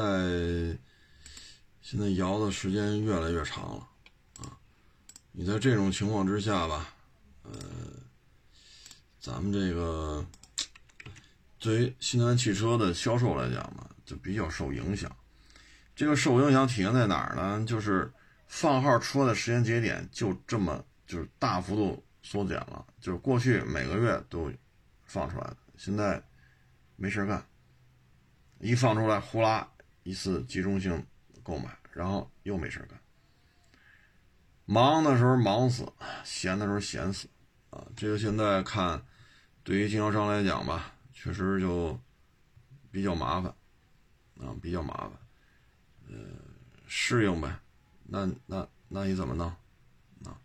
[1.82, 3.86] 现在摇的时间越来越长了，
[4.38, 4.57] 啊，
[5.32, 6.94] 你在这种情况之下吧，
[7.42, 7.53] 呃，
[9.20, 10.24] 咱们这个。
[11.59, 15.14] 对于新能源汽车的销售来讲嘛，就比较受影响。
[15.94, 17.62] 这个受影响体现在哪儿呢？
[17.66, 18.11] 就是
[18.51, 22.84] 放号出来的时间节点就这么就是大幅度缩减了。
[23.01, 24.53] 就是过去每个月都
[25.05, 26.20] 放出来的，现在
[26.96, 27.46] 没事干，
[28.59, 29.70] 一放出来呼啦
[30.03, 31.07] 一次集中性
[31.44, 33.01] 购买，然后又没事干。
[34.64, 35.90] 忙的时候忙死，
[36.24, 37.28] 闲的时候闲死
[37.70, 37.86] 啊！
[37.96, 39.01] 这个现在看，
[39.62, 40.92] 对于经销商来讲吧。
[41.12, 42.01] 确实就
[42.90, 43.55] 比较麻烦
[44.40, 45.12] 啊，比较麻烦，
[46.09, 46.16] 呃，
[46.88, 47.55] 适应呗。
[48.12, 49.46] 那那那你怎么弄
[50.24, 50.36] 啊？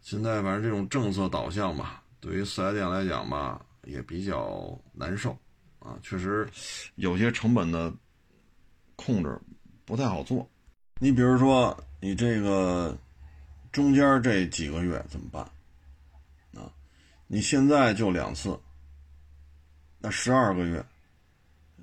[0.00, 5.36] 现在反正这种政策导向吧，对于四 S 店来讲吧，也比较难受
[5.80, 5.98] 啊。
[6.02, 6.48] 确实
[6.94, 7.92] 有些成本的
[8.94, 9.36] 控制
[9.84, 10.48] 不太好做。
[11.00, 12.96] 你比如说，你这个
[13.72, 15.42] 中间这几个月怎么办
[16.54, 16.70] 啊？
[17.26, 18.56] 你现在就两次。
[19.98, 20.84] 那十二个月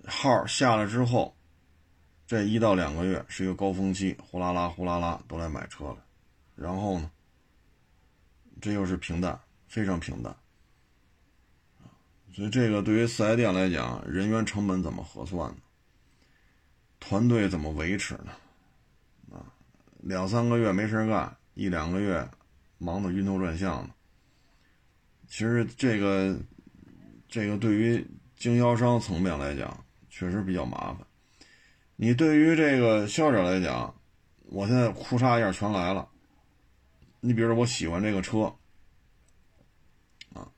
[0.06, 1.36] 号下来之后，
[2.32, 5.98] 这一到两个月是一个高峰期，呼啦啦呼啦啦都来买车了，
[6.56, 7.12] 然后呢，
[8.62, 10.34] 这又是平淡，非常平淡。
[12.34, 15.58] 所以这个对于四 S 店来讲，人员成本怎么核算呢？
[17.02, 18.32] 团队怎么维持呢？
[19.34, 19.44] 啊，
[20.00, 22.26] 两三个月没事干，一两个月
[22.78, 23.90] 忙得晕头转向的。
[25.28, 26.40] 其实这个，
[27.28, 28.08] 这个对于
[28.38, 31.06] 经销商层面来讲，确实比较麻烦。
[32.04, 33.94] 你对于这个消费者来讲，
[34.48, 36.10] 我现在哭嚓一下全来了。
[37.20, 38.52] 你比如说，我喜欢这个车。
[40.34, 40.50] 啊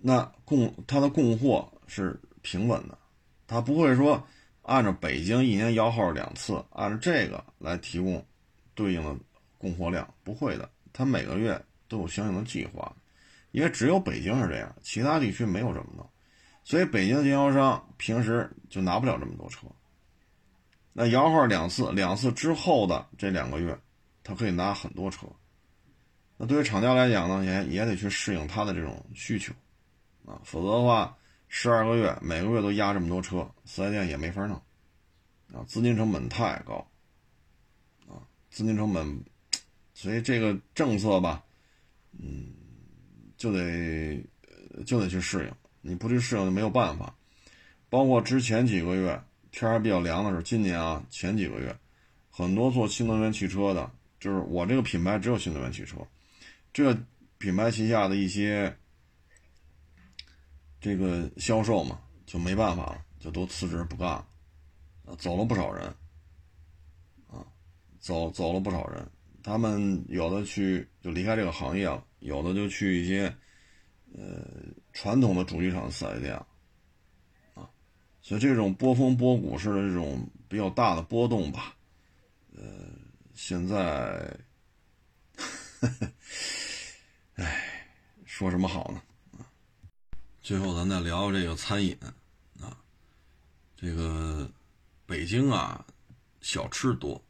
[0.00, 2.96] 那供它的供货是平稳的，
[3.46, 4.26] 它不会说
[4.62, 8.24] 按照北京一年摇号两次，按照这个来提供
[8.74, 9.14] 对应的
[9.58, 10.66] 供货量，不会的。
[10.94, 12.90] 它每个月都有相应的计划，
[13.50, 16.08] 因为只有北京是这样，其他地区没有这么弄，
[16.64, 19.66] 所以北京经销商平时就拿不了这么多车。
[20.98, 23.78] 那摇号两次，两次之后的这两个月，
[24.24, 25.26] 他可以拿很多车。
[26.38, 29.52] 那对于厂家来讲呢，也也得去适应他的这种需求。
[30.24, 31.14] 啊，否则的话，
[31.48, 34.56] 十二个月每个月都压这么多车，四 S 店也没法弄，
[35.52, 36.90] 啊，资金成本太高，
[38.08, 39.22] 啊，资金成本，
[39.92, 41.44] 所以这个政策吧，
[42.18, 42.54] 嗯，
[43.36, 44.24] 就得
[44.86, 47.14] 就得去适应，你不去适应就没有办法。
[47.90, 49.22] 包括之前几个月
[49.60, 51.74] 天还比较凉的时候，今年啊前几个月，
[52.30, 53.90] 很多做新能源汽车的，
[54.20, 55.96] 就是我这个品牌只有新能源汽车，
[56.72, 56.96] 这
[57.38, 58.76] 品牌旗下的一些。
[60.78, 64.08] 这个销售嘛，就没办法了，就都辞职不干
[65.04, 65.84] 了，走了不少人，
[67.26, 67.42] 啊，
[67.98, 69.04] 走走了不少人，
[69.42, 73.34] 他们有的去就离开这个行业了，有的就去一些，
[74.14, 74.46] 呃，
[74.92, 76.40] 传统的主机厂四 S 店，
[78.26, 81.76] 所以这种波峰波谷式的这种比较大的波动吧，
[82.56, 82.60] 呃，
[83.36, 84.36] 现在，
[87.36, 87.88] 唉，
[88.24, 89.00] 说什么好呢？
[90.42, 91.96] 最后，咱再聊这个餐饮
[92.60, 92.76] 啊，
[93.76, 94.50] 这个
[95.06, 95.86] 北京啊，
[96.40, 97.24] 小吃多，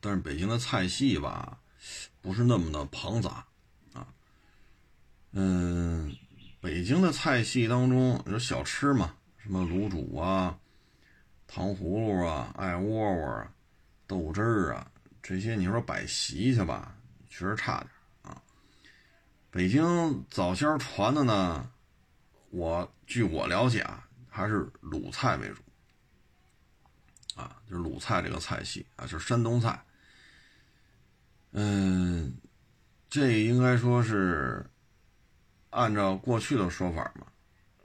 [0.00, 1.60] 但是北京的菜系吧，
[2.20, 3.46] 不是那么的庞杂
[3.92, 4.08] 啊。
[5.30, 6.12] 嗯，
[6.60, 9.14] 北京的菜系当中，有小吃嘛，
[9.44, 10.58] 什么卤煮啊、
[11.46, 13.52] 糖葫芦啊、艾窝窝啊、
[14.06, 14.90] 豆汁儿啊，
[15.22, 16.96] 这些你说摆席去吧，
[17.28, 17.90] 确实差点
[18.22, 18.40] 啊。
[19.50, 21.70] 北京早先传的呢。
[22.48, 25.60] 我据我了解啊，还是鲁菜为主，
[27.38, 29.84] 啊，就是鲁菜这个菜系啊，就是山东菜。
[31.50, 32.34] 嗯，
[33.10, 34.64] 这应该说是
[35.68, 37.26] 按照过去的说法嘛，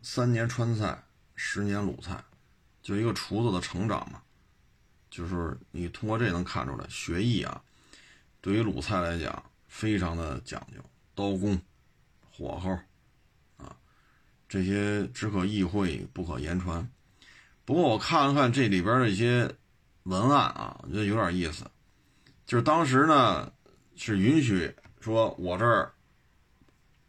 [0.01, 1.03] 三年川菜，
[1.41, 2.21] 十年鲁菜，
[2.81, 4.21] 就一个厨子的成长嘛，
[5.09, 7.63] 就是你通过这能看出来，学艺啊，
[8.41, 10.83] 对于鲁菜来讲非常的讲究，
[11.15, 11.57] 刀工，
[12.29, 12.77] 火候
[13.55, 13.73] 啊。
[14.49, 16.91] 这些只可意会不可言传。
[17.63, 19.49] 不过我看了看这里边的一些
[20.03, 21.63] 文案啊，我觉得有点意思。
[22.45, 23.49] 就是当时呢
[23.95, 25.93] 是允许说，我这儿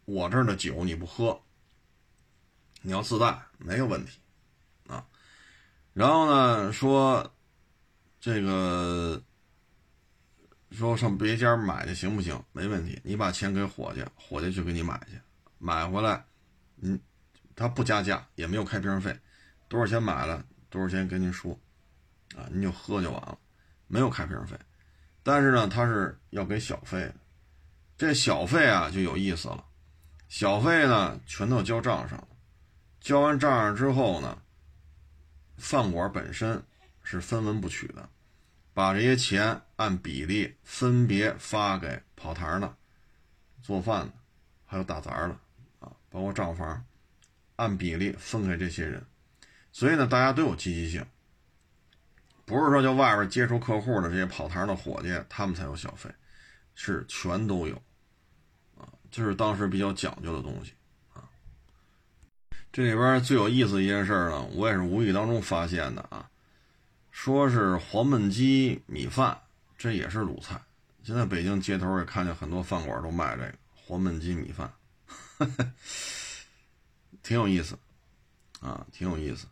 [0.05, 1.37] 我这儿的酒你不喝，
[2.81, 4.19] 你要自带没有问题
[4.87, 5.05] 啊。
[5.93, 7.33] 然后呢说
[8.19, 9.21] 这个
[10.71, 12.41] 说上别家买去行不行？
[12.51, 15.19] 没问题，你把钱给伙计，伙计去给你买去，
[15.57, 16.25] 买回来，
[16.81, 16.99] 嗯。
[17.53, 19.15] 他不加价，也没有开瓶费，
[19.67, 21.51] 多少钱买了，多少钱跟您说，
[22.35, 23.37] 啊，您就喝就完了，
[23.87, 24.57] 没有开瓶费。
[25.21, 27.15] 但是呢，他是要给小费的，
[27.97, 29.63] 这小费啊就有意思了，
[30.27, 32.27] 小费呢全都交账上了，
[33.01, 34.41] 交完账上之后呢，
[35.57, 36.63] 饭馆本身
[37.03, 38.07] 是分文不取的，
[38.73, 42.77] 把这些钱按比例分别发给跑堂的、
[43.61, 44.13] 做饭的，
[44.65, 45.35] 还有打杂的，
[45.79, 46.85] 啊，包括账房。
[47.57, 49.05] 按比例分给这些人，
[49.71, 51.05] 所以呢，大家都有积极性，
[52.43, 56.09] 不是说就外边接触客户的这些跑堂的伙计，他们才有小费，
[56.73, 57.75] 是全都有，
[58.75, 60.73] 啊，就是当时比较讲究的东西。
[62.71, 66.29] 这里边最有意思一件事呢，我也是无意当中发现的啊，
[67.11, 69.37] 说是黄焖鸡米饭，
[69.77, 70.61] 这也是鲁菜。
[71.03, 74.71] 现在北京街头也看见很多饭馆都卖这个黄焖鸡米饭。
[77.21, 77.77] 挺有意思，
[78.61, 79.47] 啊，挺有意思。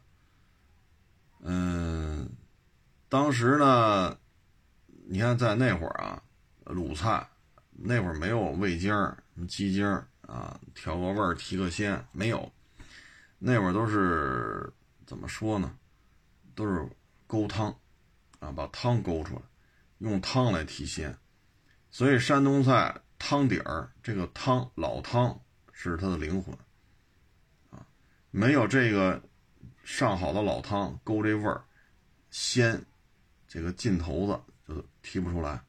[1.42, 2.30] 嗯，
[3.10, 4.18] 当时呢，
[5.08, 6.24] 你看在那会儿啊，
[6.64, 7.28] 鲁菜
[7.72, 8.96] 那会儿没有味精、
[9.48, 9.86] 鸡精
[10.22, 12.50] 啊，调个味儿、提个鲜，没有。
[13.40, 14.72] 那会儿都是
[15.06, 15.76] 怎么说呢？
[16.56, 16.88] 都是
[17.26, 17.74] 勾汤
[18.40, 19.42] 啊，把汤勾出来，
[20.00, 21.18] 用汤来提鲜。
[21.90, 25.40] 所以山东菜汤底儿，这个汤老汤
[25.72, 26.54] 是它的灵魂
[27.72, 27.88] 啊，
[28.30, 29.22] 没有这个
[29.84, 31.64] 上好的老汤勾这味儿
[32.30, 32.86] 鲜，
[33.48, 35.64] 这个劲头子就提不出来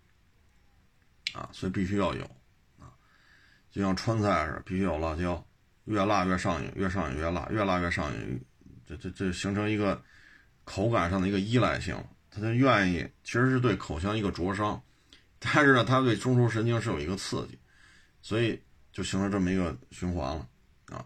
[1.33, 2.25] 啊，所以必须要有
[2.79, 2.93] 啊，
[3.71, 5.47] 就像川菜似的，必须有辣椒，
[5.91, 8.41] 越辣越上瘾，越上瘾越辣，越辣越上瘾，
[8.87, 10.01] 这这这形成一个
[10.65, 11.97] 口感上的一个依赖性，
[12.31, 14.81] 他就愿意，其实是对口腔一个灼伤。
[15.41, 17.59] 但是呢，它对中枢神经是有一个刺激，
[18.23, 18.63] 所以
[18.93, 20.49] 就形成这么一个循环了
[20.91, 21.05] 啊。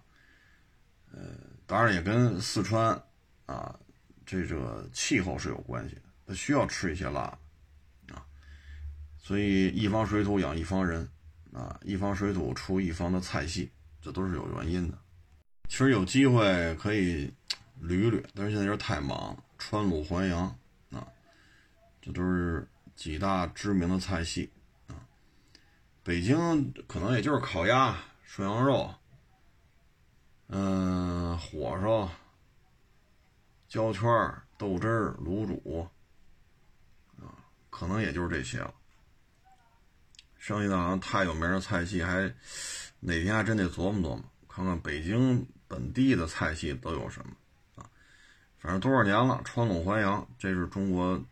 [1.12, 1.20] 呃，
[1.66, 3.00] 当然也跟四川
[3.46, 3.74] 啊
[4.26, 7.20] 这个气候是有关系的，需要吃一些辣
[8.12, 8.26] 啊。
[9.16, 11.08] 所以一方水土养一方人
[11.52, 13.70] 啊，一方水土出一方的菜系，
[14.04, 14.98] 这都是有原因的。
[15.68, 17.32] 其实有机会可以
[17.82, 19.36] 捋捋，但是现在就是太忙。
[19.58, 20.42] 川鲁淮扬
[20.92, 21.04] 啊，
[22.02, 22.68] 这都是。
[22.96, 24.48] 几大知名的菜系
[24.86, 24.94] 啊，
[26.04, 28.94] 北京可能也就是烤鸭、涮羊肉，
[30.46, 32.08] 嗯，火烧、
[33.66, 34.08] 焦圈、
[34.56, 35.88] 豆汁儿、卤煮，
[37.20, 37.34] 啊，
[37.68, 38.72] 可能也就是这些了。
[40.44, 42.30] 剩下的好像太有名的菜系，还
[43.00, 47.32] 哪天还真得琢磨琢磨，看看北京本地的菜系都有什么
[47.76, 47.88] 啊。
[48.58, 51.24] 反正多少年了，川鲁淮扬，这是中国。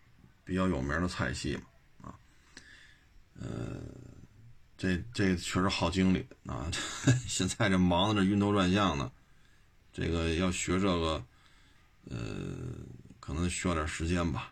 [0.44, 1.56] 比较有名的菜系
[2.02, 2.14] 嘛，啊，
[3.40, 3.80] 呃，
[4.76, 6.68] 这这确实耗精力啊！
[7.28, 9.10] 现在这忙的这晕头转向的，
[9.92, 11.24] 这个要学这个，
[12.10, 12.16] 呃，
[13.20, 14.51] 可能需要点时间吧，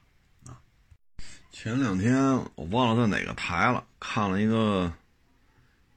[1.53, 2.15] 前两天
[2.55, 4.93] 我忘了在哪个台了，看了一个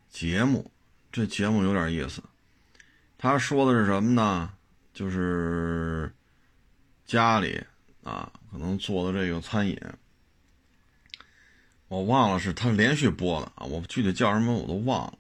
[0.10, 0.70] 节目，
[1.12, 2.22] 这节目有点意思。
[3.18, 4.52] 他说的是什么呢？
[4.94, 6.14] 就是
[7.06, 7.64] 家里。
[8.04, 9.80] 啊，可能做的这个餐饮，
[11.88, 15.14] 我忘了是他连续播的啊，我具体叫什么我都忘了。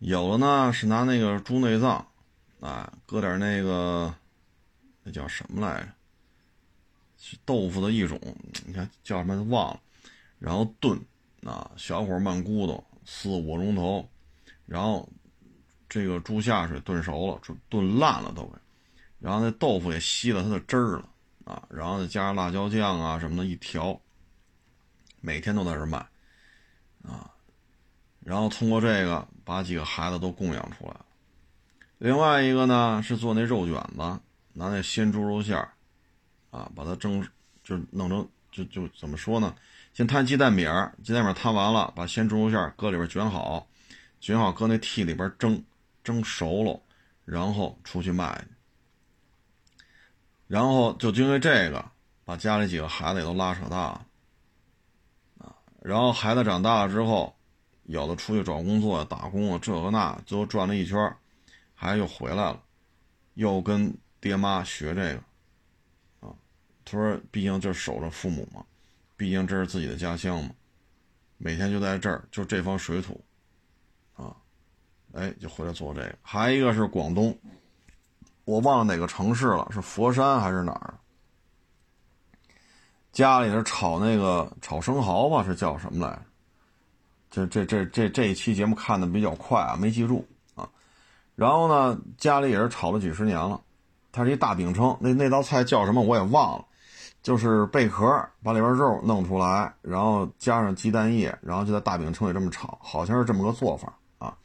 [0.00, 2.04] 有的呢是拿那个猪内脏，
[2.58, 4.12] 啊，搁点那个
[5.04, 5.88] 那叫什么来着？
[7.44, 8.18] 豆腐的一种，
[8.66, 9.80] 你看叫什么都忘了。
[10.38, 10.98] 然后炖，
[11.44, 14.08] 啊，小火慢咕嘟四五个钟头，
[14.66, 15.08] 然后
[15.88, 18.58] 这个猪下水炖熟了，炖炖烂了都给，
[19.18, 21.08] 然后那豆腐也吸了它的汁儿了。
[21.44, 24.00] 啊，然后再加上辣椒酱啊什么的，一调，
[25.20, 25.98] 每天都在这卖，
[27.02, 27.28] 啊，
[28.20, 31.04] 然后通过这个把几个孩子都供养出来了。
[31.98, 34.20] 另外一个呢是做那肉卷子，
[34.52, 35.72] 拿那鲜猪肉馅儿，
[36.52, 37.26] 啊，把它蒸，
[37.64, 39.52] 就弄成就就怎么说呢？
[39.94, 40.70] 先摊鸡蛋饼，
[41.02, 43.66] 鸡蛋饼摊完了，把鲜猪肉馅搁里边卷好，
[44.20, 45.60] 卷好搁那屉里边蒸，
[46.04, 46.80] 蒸熟了，
[47.24, 48.44] 然后出去卖。
[50.46, 51.84] 然后就因为这个，
[52.24, 54.06] 把家里几个孩子也都拉扯大了，
[55.38, 57.34] 啊，然后孩子长大了之后，
[57.84, 61.16] 有的出去找工作、打工啊，这个那，最后转了一圈，
[61.74, 62.62] 孩子又回来了，
[63.34, 65.22] 又跟爹妈学这个，
[66.84, 68.64] 他说，毕竟就守着父母嘛，
[69.16, 70.50] 毕竟这是自己的家乡嘛，
[71.38, 73.22] 每天就在这儿，就这方水土，
[74.14, 74.34] 啊，
[75.12, 76.14] 哎，就回来做这个。
[76.22, 77.36] 还一个是广东。
[78.44, 80.94] 我忘了哪个城市了，是佛山还是哪儿？
[83.12, 86.12] 家里头炒那个炒生蚝吧，是叫什么来
[87.30, 87.46] 着？
[87.46, 90.26] 这这这这这一期节目看的比较快啊，没记住
[90.56, 90.68] 啊。
[91.36, 93.60] 然后呢，家里也是炒了几十年了，
[94.10, 96.64] 它是一大饼铛，那那道菜叫什么我也忘了，
[97.22, 98.04] 就是贝壳
[98.42, 104.36] 把里边肉弄出来，然后加上鸡蛋液，然后就在大饼铛里这么炒，好像是这么个做法啊。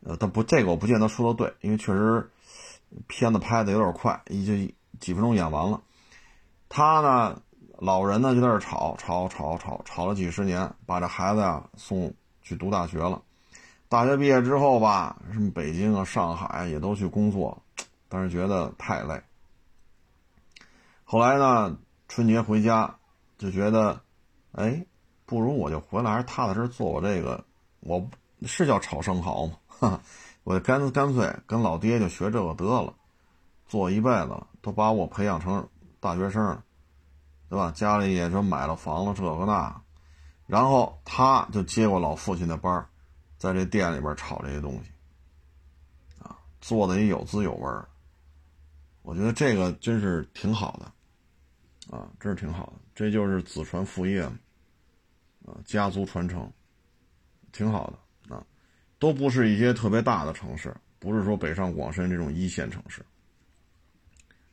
[0.00, 2.28] 呃，但不，这个我不见得说的对，因为确实。
[3.06, 5.78] 片子拍的有点快，已经几分钟演完了。
[6.70, 7.38] 他呢，
[7.76, 13.20] 老人呢就在这吵吵吵吵吵了几十年，把这孩子呀送去读大学了。
[13.90, 17.62] 大学毕业之后吧，什么北京啊、上海也都去工作，
[18.08, 19.20] 但是觉得太累。
[21.04, 21.76] 后来呢，
[22.08, 22.98] 春节回家
[23.36, 24.00] 就觉得，
[24.52, 24.84] 哎，
[25.26, 27.44] 不如我就回来，还是踏踏实实做我这个，
[27.80, 28.04] 我
[28.42, 29.56] 是叫炒生蚝吗？
[29.68, 30.00] 哈。
[30.44, 32.94] 我干干脆跟老爹就学这个得了，
[33.66, 35.68] 做一辈子了，都把我培养成
[36.00, 36.64] 大学生了，
[37.50, 37.70] 对吧？
[37.72, 39.82] 家里也就买了房了，这个那，
[40.46, 42.86] 然后他就接过老父亲的班
[43.36, 44.90] 在这店里边炒这些东西，
[46.22, 47.70] 啊，做的也有滋有味。
[49.02, 50.90] 我觉得这个真是挺好的，
[51.90, 54.38] 啊，真是挺好的，这就是子传父业嘛，
[55.46, 56.50] 啊，家族传承，
[57.52, 58.44] 挺好的啊。
[58.98, 63.04] 都不是一些特别大的城市，不是说北上广深这种一线城市。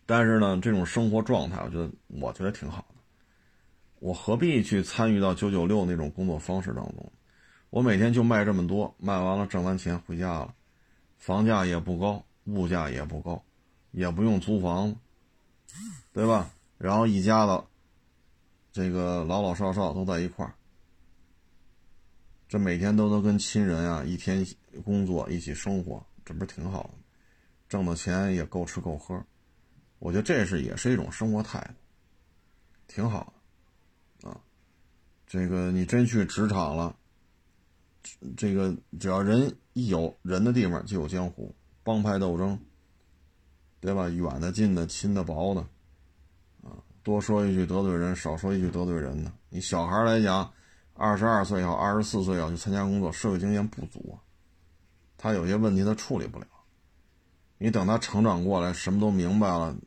[0.05, 2.95] 但是呢，这种生活状态，我觉得我觉得挺好的。
[3.99, 7.11] 我何必去参与到九九六那种工作方式当中？
[7.71, 10.53] 我每天就卖这么多，卖完了挣完钱回家了，
[11.17, 13.43] 房价也不高，物价也不高，
[13.91, 14.95] 也不用租房，
[16.13, 16.49] 对吧？
[16.85, 17.63] 然后一家子，
[18.71, 20.53] 这个老老少少都在一块儿，
[22.47, 24.45] 这每天都能跟亲人啊一天
[24.83, 26.89] 工作一起生活，这不是挺好的？
[27.67, 29.19] 挣的钱也够吃够喝，
[29.97, 31.73] 我觉得这是也是一种生活态度，
[32.85, 33.33] 挺好
[34.21, 34.39] 啊。
[35.25, 36.95] 这个你真去职场了。
[38.37, 42.59] 这个只要人一有人的地方就有江湖，帮派斗争，
[43.79, 44.07] 对吧？
[44.07, 45.67] 远的、近的、亲的、薄的，
[47.05, 49.31] 多说一句得罪人，少说一句得罪人呢。
[49.49, 50.51] 你小孩来讲，
[50.95, 54.17] 二十二岁也好，二十四岁也好去参加工作，社会经验不足，
[55.15, 56.47] 他有些问题他处理不了。
[57.59, 59.77] 你等他成长过来，什么都明白了，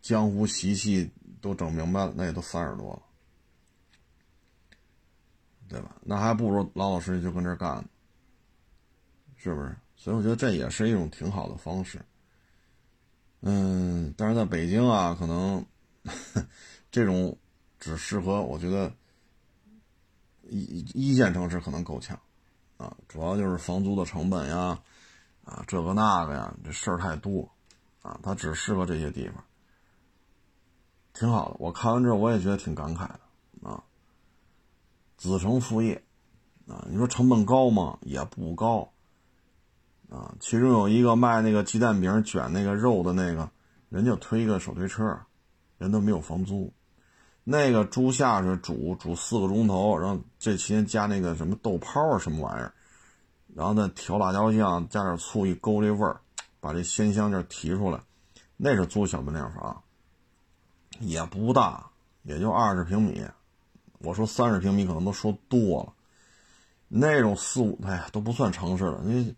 [0.00, 3.02] 江湖习气都整明白了，那也都三十多了。
[5.68, 5.96] 对吧？
[6.02, 7.84] 那还不如老老实实就跟这干呢，
[9.34, 9.74] 是不是？
[9.96, 12.00] 所以我觉得这也是一种挺好的方式。
[13.44, 15.64] 嗯，但是在北京啊，可能
[16.90, 17.36] 这种
[17.80, 18.92] 只适合我觉得
[20.48, 22.18] 一一线城市可能够呛
[22.76, 24.80] 啊，主要就是房租的成本呀，
[25.44, 27.50] 啊这个那个呀，这事儿太多
[28.02, 29.42] 啊，它只适合这些地方。
[31.12, 33.82] 挺好的，我看完之后我也觉得挺感慨的啊。
[35.16, 36.04] 子承父业，
[36.68, 37.98] 啊，你说成本高吗？
[38.02, 38.91] 也不高，
[40.12, 43.48] 啊，其中有一个卖那个鸡蛋饼卷那个肉的那个，
[43.88, 45.18] 人家推一个手推车，
[45.78, 46.70] 人都没有房租，
[47.44, 52.74] 那个猪下水煮煮四个钟头，然后这期间加那个什么豆泡啊什么玩意儿，
[53.54, 56.20] 然后再调辣椒酱，加点醋一勾这味儿，
[56.60, 57.98] 把这鲜香劲提出来，
[58.58, 59.82] 那是租小门脸房，
[61.00, 61.86] 也不大，
[62.24, 63.24] 也就二十平米。
[64.00, 65.92] 我说三十平米可能都说多了，
[66.88, 69.34] 那种四五哎呀都不算城市了，你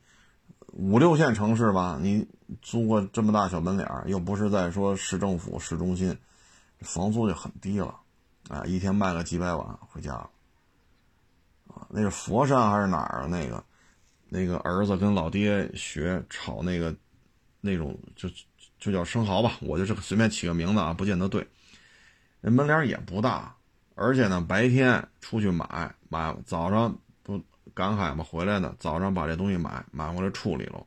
[0.77, 2.27] 五六线城市吧，你
[2.61, 6.17] 租个这么大小门脸又不是在说市政府市中心，
[6.81, 7.95] 房租就很低了，
[8.49, 10.31] 啊，一天卖个几百万回家了，
[11.69, 13.27] 啊，那是佛山还是哪儿啊？
[13.27, 13.65] 那个
[14.29, 16.93] 那个儿子跟老爹学炒那个
[17.61, 18.29] 那种就
[18.81, 21.47] 就叫生蚝吧，我就是随便起个名字啊，不见得对，
[22.41, 23.55] 那门脸也不大。
[23.97, 27.41] 而且呢，白天出去买买，早上不
[27.75, 30.87] 赶海嘛，回来呢，早上把这东西买买回来处理了，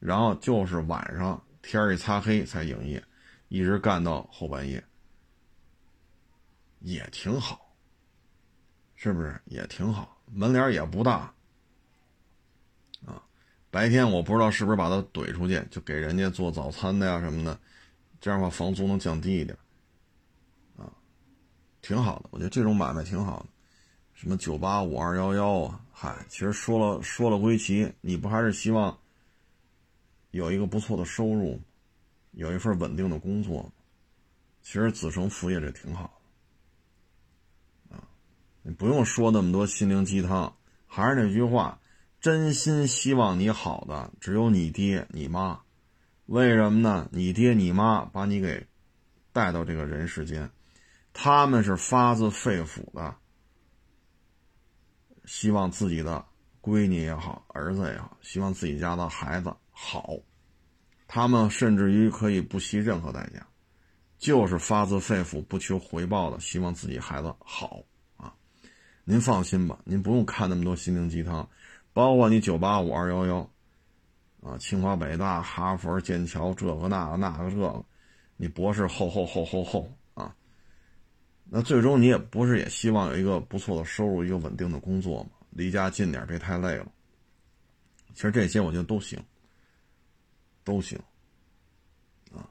[0.00, 3.02] 然后就是晚上天一擦黑才营业，
[3.48, 4.82] 一直干到后半夜，
[6.80, 7.72] 也挺好，
[8.96, 9.40] 是不是？
[9.44, 11.32] 也挺好，门脸也不大，
[13.06, 13.22] 啊，
[13.70, 17.58] 白天我不知道是不是把它怼出去，就给人家做早餐的呀什么的，
[18.20, 19.56] 这样的话房租能降低一点
[20.76, 20.92] 啊。
[21.80, 23.46] 挺好的，我觉得这种买卖挺好的，
[24.14, 28.96] 什么九八五二幺幺啊，嗨，其实说了说了归齐，你不还是希望
[30.30, 31.60] 有一个不错的收入，
[32.30, 33.68] 有一份稳定的工作
[34.62, 36.20] 其实子承父业这挺好
[37.90, 38.06] 的，啊，
[38.62, 40.54] 你不用说那么多心灵鸡汤，
[40.86, 41.80] 还是那句话，
[42.20, 45.60] 真心希望你好的只有你爹你妈，
[46.26, 47.08] 为什么呢？
[47.10, 48.64] 你爹你妈把你给
[49.32, 50.48] 带到这个人世间。
[51.12, 53.16] 他们是发自肺腑的，
[55.28, 56.24] 希望自己的
[56.62, 60.16] 闺女也好，儿子也好，希望自己家的孩子好。
[61.06, 63.46] 他们甚至于可以不惜任何代价，
[64.16, 67.82] 就是发自肺腑、不求回报的，希望自己孩子好
[68.16, 68.32] 啊。
[69.04, 71.46] 您放心吧，您不用看那么多心灵鸡汤，
[71.92, 73.50] 包括你九八五二幺幺
[74.42, 77.84] 啊，清华北大、哈佛、剑桥，这个那个那个这个，
[78.38, 79.92] 你博士后后后后后。
[81.50, 85.30] 那最终你也不是也希望有一个不错的收入，一个稳定的工作吗？
[85.50, 86.86] 离家近点，别太累了。
[88.14, 89.18] 其实这些我觉得都行，
[90.62, 90.98] 都行，
[92.34, 92.44] 啊，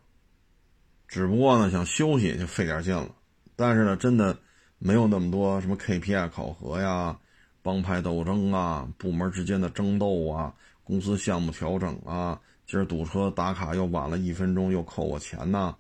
[1.08, 3.14] 只不过呢，想休息就费点劲了。
[3.56, 4.38] 但是呢，真的
[4.80, 7.20] 没有那么多什么 KPI 考核呀、
[7.62, 15.76] 帮派斗争啊、部门之间的争斗啊、公司项目调整啊，今儿堵车打卡又晚了一分钟又扣我钱呐，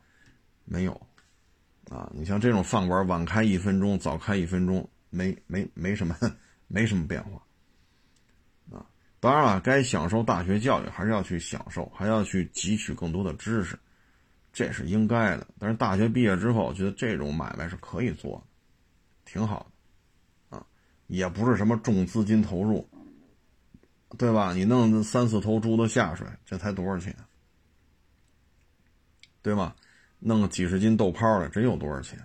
[0.65, 1.01] 没有。
[1.89, 6.15] 啊，你像这种饭馆，晚开一分钟，早开一分钟，没没没什么，
[6.67, 7.41] 没什么变化。
[8.71, 8.85] 啊，
[9.21, 13.79] 当然了，该享受大学教育还是要去享受，还要去汲取更多的知识，
[14.51, 15.47] 这是应该的。
[15.57, 18.45] 但是大学毕业之后，我觉得这种买卖是可以做，
[19.23, 19.65] 挺好
[20.49, 20.65] 的，啊，
[21.07, 22.85] 也不是什么重资金投入，
[24.17, 24.53] 对吧？
[24.53, 27.15] 你弄三四头猪的下水，这才多少钱，
[29.41, 29.73] 对吧？
[30.19, 32.19] 弄个几十斤豆泡的，真有多少钱？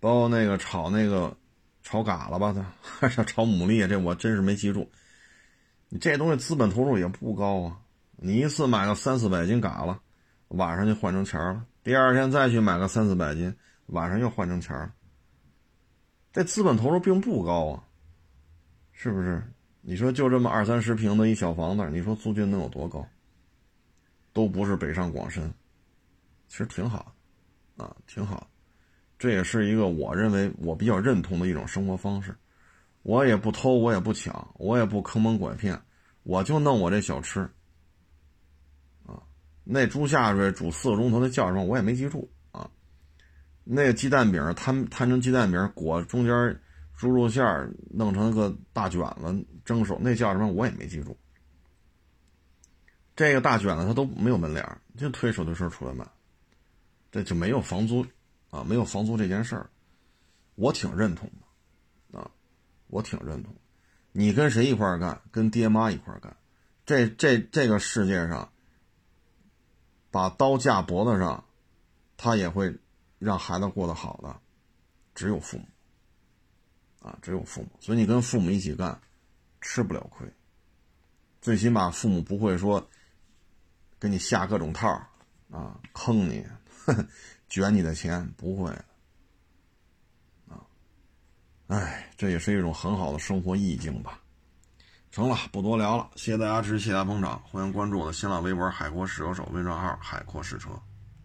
[0.00, 1.36] 包括那个炒那个
[1.82, 4.90] 炒嘎了吧，他还是炒牡蛎，这我真是没记住。
[5.88, 7.78] 你这东西资本投入也不高啊，
[8.16, 10.00] 你一次买个三四百斤嘎了，
[10.48, 13.54] 晚上就换成钱了，第二天再去买个三四百斤，
[13.86, 14.92] 晚上又换成钱了。
[16.32, 17.84] 这资本投入并不高啊，
[18.92, 19.42] 是不是？
[19.82, 23.06] 你说就这么二三十平的一小房子，你说租金能有多高？
[24.32, 25.52] 都不是北上广深，
[26.52, 27.14] 其实挺好，
[27.78, 28.46] 啊，挺好。
[29.18, 32.36] 这也是一个我认为我比较认同的一种生活方式。
[33.04, 35.80] 我也不偷，我也不抢，我也不坑蒙拐骗，
[36.24, 37.40] 我就弄我这小吃。
[39.06, 39.22] 啊，
[39.64, 42.70] 那猪下水煮四个钟头，那叫什么我也没记住啊。
[43.64, 46.60] 那个鸡蛋饼摊摊成鸡蛋饼，裹中间
[46.94, 51.18] 猪肉馅儿，弄成个大卷子蒸熟，那叫什么我也没记住。
[53.16, 54.62] 这个大卷子它都没有门脸
[54.98, 56.06] 就推手推车出来卖，
[57.12, 58.04] 这就没有房租
[58.50, 59.70] 啊，没有房租这件事儿，
[60.56, 61.30] 我挺认同
[62.10, 62.28] 的啊，
[62.88, 63.54] 我挺认同。
[64.10, 65.22] 你跟谁一块干？
[65.30, 66.36] 跟爹妈一块干。
[66.84, 68.50] 这这这个世界上，
[70.10, 71.44] 把刀架脖子上，
[72.16, 72.76] 他也会。
[73.24, 74.40] 让孩子过得好的，
[75.14, 75.64] 只有父母，
[77.06, 77.68] 啊，只有父母。
[77.78, 79.00] 所以你跟父母一起干，
[79.60, 80.26] 吃不了亏。
[81.40, 82.84] 最起码父母不会说
[84.00, 84.88] 给你下各种套
[85.52, 86.44] 啊，坑你，
[86.86, 87.08] 哼
[87.48, 88.70] 卷你的钱，不会。
[90.48, 90.60] 啊，
[91.68, 94.18] 哎，这也是一种很好的生活意境吧。
[95.10, 100.70] 成了，不多聊了，谢谢大家支持，谢谢大家捧场，欢迎关注我的新浪微博“海阔试车手”微信号“海阔试车”。